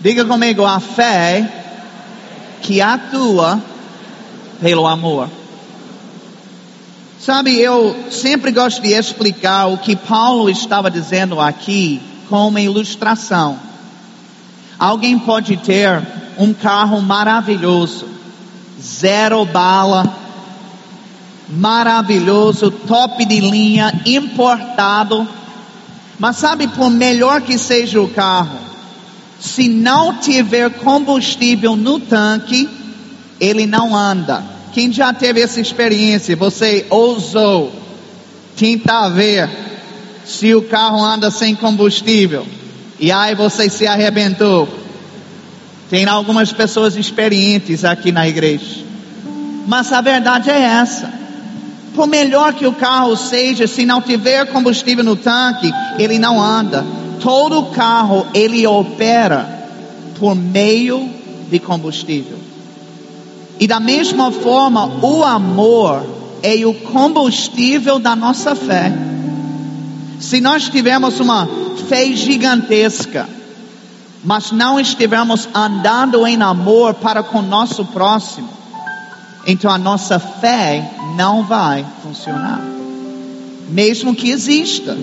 Diga 0.00 0.24
comigo, 0.24 0.64
a 0.64 0.80
fé 0.80 1.46
que 2.62 2.80
atua 2.80 3.60
pelo 4.58 4.86
amor. 4.86 5.28
Sabe, 7.18 7.60
eu 7.60 7.94
sempre 8.10 8.50
gosto 8.50 8.80
de 8.80 8.92
explicar 8.94 9.66
o 9.66 9.76
que 9.76 9.94
Paulo 9.94 10.48
estava 10.48 10.90
dizendo 10.90 11.38
aqui 11.38 12.00
com 12.30 12.48
uma 12.48 12.62
ilustração. 12.62 13.58
Alguém 14.78 15.18
pode 15.18 15.58
ter 15.58 16.02
um 16.38 16.54
carro 16.54 17.02
maravilhoso, 17.02 18.08
zero 18.80 19.44
bala, 19.44 20.16
maravilhoso, 21.46 22.70
top 22.70 23.22
de 23.26 23.38
linha, 23.38 24.00
importado. 24.06 25.28
Mas 26.18 26.36
sabe, 26.36 26.68
por 26.68 26.88
melhor 26.88 27.42
que 27.42 27.58
seja 27.58 28.00
o 28.00 28.08
carro, 28.08 28.69
se 29.40 29.68
não 29.68 30.18
tiver 30.18 30.70
combustível 30.70 31.74
no 31.74 31.98
tanque, 31.98 32.68
ele 33.40 33.66
não 33.66 33.96
anda. 33.96 34.44
Quem 34.72 34.92
já 34.92 35.12
teve 35.12 35.40
essa 35.40 35.60
experiência? 35.60 36.36
Você 36.36 36.86
ousou 36.90 37.72
tentar 38.56 39.08
ver 39.08 39.48
se 40.26 40.54
o 40.54 40.62
carro 40.62 41.02
anda 41.02 41.30
sem 41.30 41.54
combustível. 41.54 42.46
E 42.98 43.10
aí 43.10 43.34
você 43.34 43.70
se 43.70 43.86
arrebentou. 43.86 44.68
Tem 45.88 46.04
algumas 46.04 46.52
pessoas 46.52 46.94
experientes 46.94 47.84
aqui 47.84 48.12
na 48.12 48.28
igreja. 48.28 48.84
Mas 49.66 49.90
a 49.92 50.02
verdade 50.02 50.50
é 50.50 50.60
essa. 50.60 51.10
Por 51.94 52.06
melhor 52.06 52.52
que 52.52 52.66
o 52.66 52.72
carro 52.72 53.16
seja, 53.16 53.66
se 53.66 53.84
não 53.86 54.00
tiver 54.00 54.46
combustível 54.46 55.02
no 55.02 55.16
tanque, 55.16 55.72
ele 55.98 56.18
não 56.18 56.40
anda. 56.40 56.84
Todo 57.20 57.66
carro 57.66 58.26
ele 58.34 58.66
opera 58.66 59.60
por 60.18 60.34
meio 60.34 61.08
de 61.50 61.58
combustível. 61.58 62.38
E 63.58 63.66
da 63.66 63.78
mesma 63.78 64.30
forma, 64.30 64.86
o 65.04 65.22
amor 65.22 66.02
é 66.42 66.64
o 66.64 66.72
combustível 66.72 67.98
da 67.98 68.16
nossa 68.16 68.54
fé. 68.54 68.92
Se 70.18 70.40
nós 70.40 70.68
tivermos 70.68 71.20
uma 71.20 71.48
fé 71.88 72.12
gigantesca, 72.12 73.28
mas 74.22 74.52
não 74.52 74.78
estivermos 74.78 75.48
andando 75.54 76.26
em 76.26 76.40
amor 76.40 76.94
para 76.94 77.22
com 77.22 77.38
o 77.38 77.42
nosso 77.42 77.84
próximo, 77.86 78.48
então 79.46 79.70
a 79.70 79.78
nossa 79.78 80.18
fé 80.18 80.90
não 81.16 81.42
vai 81.42 81.84
funcionar. 82.02 82.60
Mesmo 83.68 84.14
que 84.14 84.30
exista, 84.30 84.96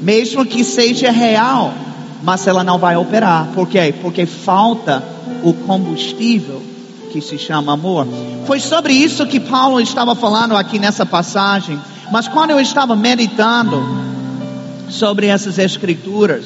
mesmo 0.00 0.44
que 0.44 0.64
seja 0.64 1.10
real, 1.10 1.72
mas 2.22 2.46
ela 2.46 2.64
não 2.64 2.78
vai 2.78 2.96
operar. 2.96 3.48
Por 3.54 3.68
quê? 3.68 3.94
Porque 4.00 4.26
falta 4.26 5.02
o 5.42 5.52
combustível 5.52 6.62
que 7.10 7.20
se 7.20 7.36
chama 7.38 7.72
amor. 7.72 8.06
Foi 8.46 8.60
sobre 8.60 8.92
isso 8.92 9.26
que 9.26 9.40
Paulo 9.40 9.80
estava 9.80 10.14
falando 10.14 10.56
aqui 10.56 10.78
nessa 10.78 11.04
passagem. 11.04 11.78
Mas 12.10 12.28
quando 12.28 12.50
eu 12.50 12.60
estava 12.60 12.96
meditando 12.96 13.82
sobre 14.88 15.26
essas 15.26 15.58
escrituras, 15.58 16.44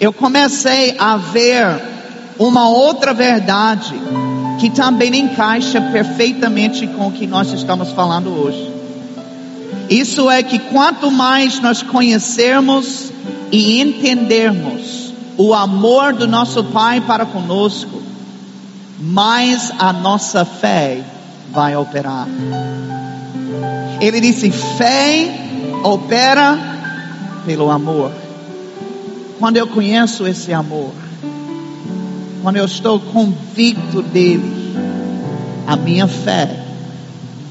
eu 0.00 0.12
comecei 0.12 0.96
a 0.98 1.16
ver 1.16 1.80
uma 2.38 2.68
outra 2.68 3.12
verdade 3.12 3.94
que 4.58 4.70
também 4.70 5.14
encaixa 5.16 5.80
perfeitamente 5.80 6.86
com 6.86 7.08
o 7.08 7.12
que 7.12 7.26
nós 7.26 7.52
estamos 7.52 7.90
falando 7.92 8.30
hoje. 8.30 8.81
Isso 9.88 10.30
é 10.30 10.42
que 10.42 10.58
quanto 10.58 11.10
mais 11.10 11.60
nós 11.60 11.82
conhecermos 11.82 13.12
e 13.50 13.80
entendermos 13.80 15.12
o 15.36 15.54
amor 15.54 16.12
do 16.12 16.26
nosso 16.26 16.64
Pai 16.64 17.00
para 17.00 17.26
conosco, 17.26 18.02
mais 19.00 19.72
a 19.78 19.92
nossa 19.92 20.44
fé 20.44 21.02
vai 21.50 21.76
operar. 21.76 22.26
Ele 24.00 24.20
disse: 24.20 24.50
fé 24.50 25.30
opera 25.82 26.58
pelo 27.44 27.70
amor. 27.70 28.12
Quando 29.38 29.56
eu 29.56 29.66
conheço 29.66 30.26
esse 30.26 30.52
amor, 30.52 30.92
quando 32.42 32.56
eu 32.56 32.64
estou 32.64 33.00
convicto 33.00 34.02
dele, 34.02 34.74
a 35.66 35.76
minha 35.76 36.06
fé, 36.06 36.64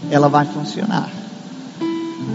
ela 0.10 0.30
vai 0.30 0.46
funcionar. 0.46 1.21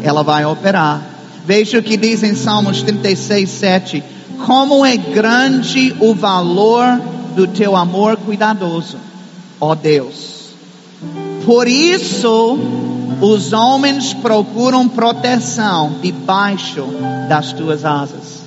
Ela 0.03 0.23
vai 0.23 0.45
operar. 0.45 1.03
Veja 1.45 1.79
o 1.79 1.83
que 1.83 1.97
diz 1.97 2.23
em 2.23 2.35
Salmos 2.35 2.83
36, 2.83 3.49
7. 3.49 4.05
Como 4.45 4.85
é 4.85 4.97
grande 4.97 5.95
o 6.01 6.15
valor 6.15 7.01
do 7.37 7.47
teu 7.47 7.77
amor 7.77 8.17
cuidadoso, 8.17 8.97
ó 9.61 9.75
Deus. 9.75 10.51
Por 11.45 11.69
isso, 11.69 12.59
os 13.21 13.53
homens 13.53 14.13
procuram 14.13 14.89
proteção 14.89 15.97
debaixo 16.03 16.85
das 17.29 17.53
tuas 17.53 17.85
asas. 17.85 18.43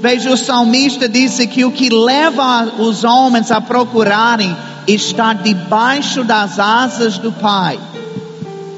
Veja, 0.00 0.32
o 0.32 0.36
salmista 0.36 1.08
disse 1.08 1.46
que 1.46 1.64
o 1.64 1.70
que 1.70 1.88
leva 1.88 2.64
os 2.78 3.04
homens 3.04 3.50
a 3.50 3.60
procurarem 3.60 4.54
estar 4.86 5.34
debaixo 5.36 6.24
das 6.24 6.58
asas 6.58 7.16
do 7.16 7.32
Pai 7.32 7.78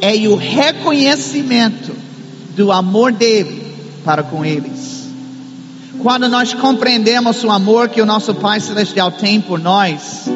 é 0.00 0.14
o 0.28 0.36
reconhecimento 0.36 1.94
do 2.56 2.72
amor 2.72 3.12
dele 3.12 3.74
para 4.04 4.22
com 4.22 4.44
eles. 4.44 5.08
Quando 5.98 6.28
nós 6.28 6.54
compreendemos 6.54 7.42
o 7.42 7.50
amor 7.50 7.88
que 7.88 8.00
o 8.00 8.06
nosso 8.06 8.34
Pai 8.34 8.60
Celestial 8.60 9.10
tem 9.10 9.40
por 9.40 9.58
nós, 9.58 10.28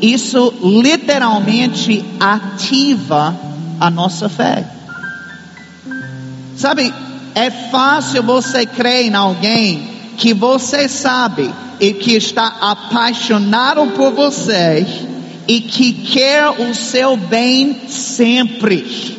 isso 0.00 0.52
literalmente 0.62 2.04
ativa 2.18 3.34
a 3.78 3.90
nossa 3.90 4.28
fé. 4.28 4.64
Sabe, 6.56 6.92
é 7.34 7.50
fácil 7.50 8.22
você 8.22 8.66
crer 8.66 9.06
em 9.06 9.14
alguém 9.14 9.90
que 10.16 10.34
você 10.34 10.88
sabe 10.88 11.50
e 11.80 11.94
que 11.94 12.14
está 12.14 12.46
apaixonado 12.60 13.86
por 13.92 14.12
você 14.12 14.86
e 15.50 15.60
que 15.60 15.92
quer 15.92 16.48
o 16.48 16.72
seu 16.72 17.16
bem 17.16 17.88
sempre. 17.88 19.18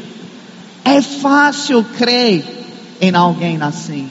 É 0.85 1.01
fácil 1.01 1.83
crer 1.83 2.45
em 3.01 3.13
alguém 3.13 3.61
assim. 3.61 4.09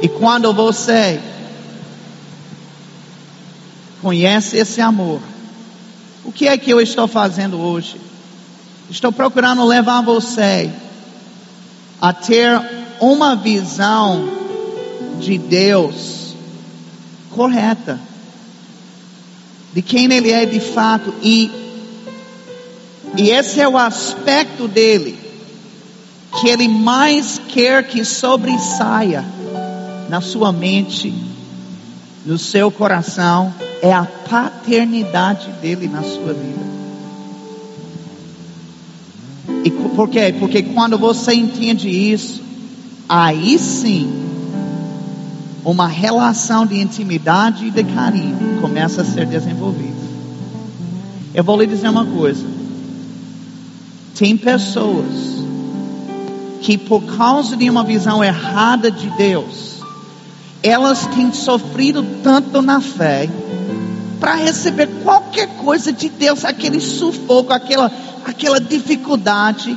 E 0.00 0.08
quando 0.08 0.54
você 0.54 1.20
conhece 4.00 4.58
esse 4.58 4.80
amor, 4.80 5.20
o 6.24 6.30
que 6.30 6.46
é 6.46 6.56
que 6.56 6.70
eu 6.70 6.80
estou 6.80 7.08
fazendo 7.08 7.58
hoje? 7.58 8.00
Estou 8.88 9.10
procurando 9.10 9.64
levar 9.64 10.02
você 10.02 10.70
a 12.00 12.12
ter 12.12 12.62
uma 13.00 13.34
visão 13.34 14.24
de 15.18 15.36
Deus 15.36 16.36
correta, 17.34 17.98
de 19.76 19.82
quem 19.82 20.10
Ele 20.10 20.32
é 20.32 20.46
de 20.46 20.58
fato, 20.58 21.12
e, 21.22 21.50
e 23.14 23.28
esse 23.28 23.60
é 23.60 23.68
o 23.68 23.76
aspecto 23.76 24.66
dele 24.66 25.18
que 26.40 26.48
Ele 26.48 26.66
mais 26.66 27.38
quer 27.46 27.86
que 27.86 28.02
sobressaia 28.02 29.22
na 30.08 30.22
sua 30.22 30.50
mente, 30.50 31.12
no 32.24 32.38
seu 32.38 32.70
coração, 32.70 33.52
é 33.82 33.92
a 33.92 34.04
paternidade 34.04 35.50
dele 35.60 35.88
na 35.88 36.02
sua 36.02 36.32
vida. 36.32 36.66
E 39.62 39.70
por 39.70 40.08
quê? 40.08 40.34
Porque 40.38 40.62
quando 40.62 40.96
você 40.96 41.34
entende 41.34 41.90
isso, 41.90 42.42
aí 43.06 43.58
sim 43.58 44.25
uma 45.66 45.88
relação 45.88 46.64
de 46.64 46.80
intimidade 46.80 47.66
e 47.66 47.70
de 47.72 47.82
carinho 47.82 48.60
começa 48.60 49.02
a 49.02 49.04
ser 49.04 49.26
desenvolvida. 49.26 49.96
Eu 51.34 51.42
vou 51.42 51.60
lhe 51.60 51.66
dizer 51.66 51.88
uma 51.88 52.06
coisa. 52.06 52.46
Tem 54.16 54.36
pessoas 54.36 55.06
que 56.60 56.78
por 56.78 57.02
causa 57.16 57.56
de 57.56 57.68
uma 57.68 57.82
visão 57.82 58.22
errada 58.22 58.92
de 58.92 59.10
Deus, 59.16 59.80
elas 60.62 61.04
têm 61.08 61.32
sofrido 61.32 62.06
tanto 62.22 62.62
na 62.62 62.80
fé 62.80 63.28
para 64.20 64.36
receber 64.36 64.86
qualquer 65.02 65.48
coisa 65.56 65.92
de 65.92 66.08
Deus, 66.08 66.44
aquele 66.44 66.80
sufoco, 66.80 67.52
aquela, 67.52 67.90
aquela 68.24 68.60
dificuldade. 68.60 69.76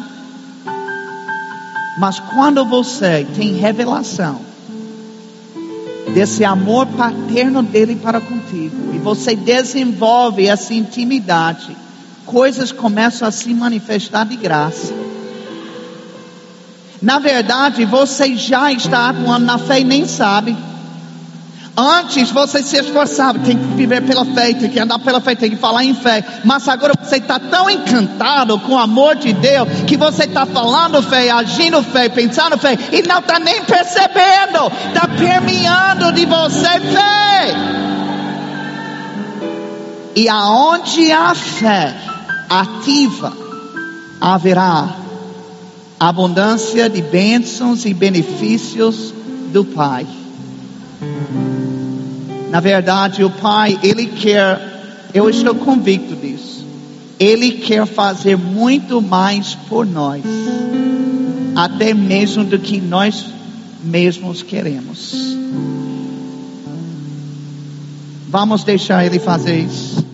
Mas 1.98 2.20
quando 2.20 2.64
você 2.64 3.26
tem 3.36 3.56
revelação 3.56 4.49
desse 6.14 6.44
amor 6.44 6.86
paterno 6.88 7.62
dele 7.64 7.96
para 7.96 8.20
contigo, 8.20 8.94
e 8.94 8.98
você 8.98 9.36
desenvolve 9.36 10.48
essa 10.48 10.74
intimidade, 10.74 11.76
coisas 12.26 12.72
começam 12.72 13.28
a 13.28 13.32
se 13.32 13.54
manifestar 13.54 14.26
de 14.26 14.36
graça. 14.36 14.94
Na 17.02 17.18
verdade, 17.18 17.86
você 17.86 18.36
já 18.36 18.72
está 18.72 19.10
atuando 19.10 19.46
na 19.46 19.58
fé 19.58 19.80
e 19.80 19.84
nem 19.86 20.06
sabe. 20.06 20.56
Antes 21.82 22.30
você 22.32 22.62
se 22.62 22.76
esforçava, 22.76 23.40
tem 23.40 23.58
que 23.58 23.66
viver 23.68 24.02
pela 24.02 24.26
fé, 24.26 24.54
tem 24.54 24.70
que 24.70 24.78
andar 24.78 25.00
pela 25.00 25.22
fé, 25.22 25.34
tem 25.34 25.52
que 25.52 25.56
falar 25.56 25.86
em 25.86 25.96
fé. 25.96 26.22
Mas 26.44 26.68
agora 26.68 26.92
você 27.02 27.16
está 27.16 27.40
tão 27.40 27.70
encantado 27.70 28.60
com 28.60 28.74
o 28.74 28.78
amor 28.78 29.16
de 29.16 29.32
Deus 29.32 29.66
que 29.88 29.96
você 29.96 30.26
está 30.26 30.46
falando 30.46 31.02
fé, 31.02 31.32
agindo 31.32 31.82
fé, 31.82 32.10
pensando 32.10 32.58
fé 32.58 32.78
e 32.92 33.02
não 33.04 33.20
está 33.20 33.40
nem 33.40 33.64
percebendo, 33.64 34.70
está 34.90 35.08
permeando 35.08 36.12
de 36.12 36.26
você 36.26 36.82
fé. 36.82 37.56
E 40.18 40.28
aonde 40.28 41.14
há 41.14 41.34
fé 41.34 41.96
ativa, 42.50 43.32
haverá 44.20 44.98
abundância 45.98 46.90
de 46.90 47.02
bênçãos 47.02 47.86
e 47.86 47.94
benefícios 47.94 49.14
do 49.54 49.64
Pai. 49.64 50.06
Na 52.50 52.60
verdade, 52.60 53.24
o 53.24 53.30
Pai, 53.30 53.80
Ele 53.84 54.08
quer, 54.08 55.08
eu 55.14 55.30
estou 55.30 55.56
convicto 55.56 56.16
disso. 56.16 56.66
Ele 57.20 57.52
quer 57.52 57.86
fazer 57.86 58.38
muito 58.38 59.02
mais 59.02 59.54
por 59.54 59.86
nós, 59.86 60.24
até 61.56 61.94
mesmo 61.94 62.44
do 62.44 62.58
que 62.58 62.80
nós 62.80 63.26
mesmos 63.84 64.42
queremos. 64.42 65.38
Vamos 68.30 68.64
deixar 68.64 69.06
Ele 69.06 69.20
fazer 69.20 69.60
isso. 69.60 70.09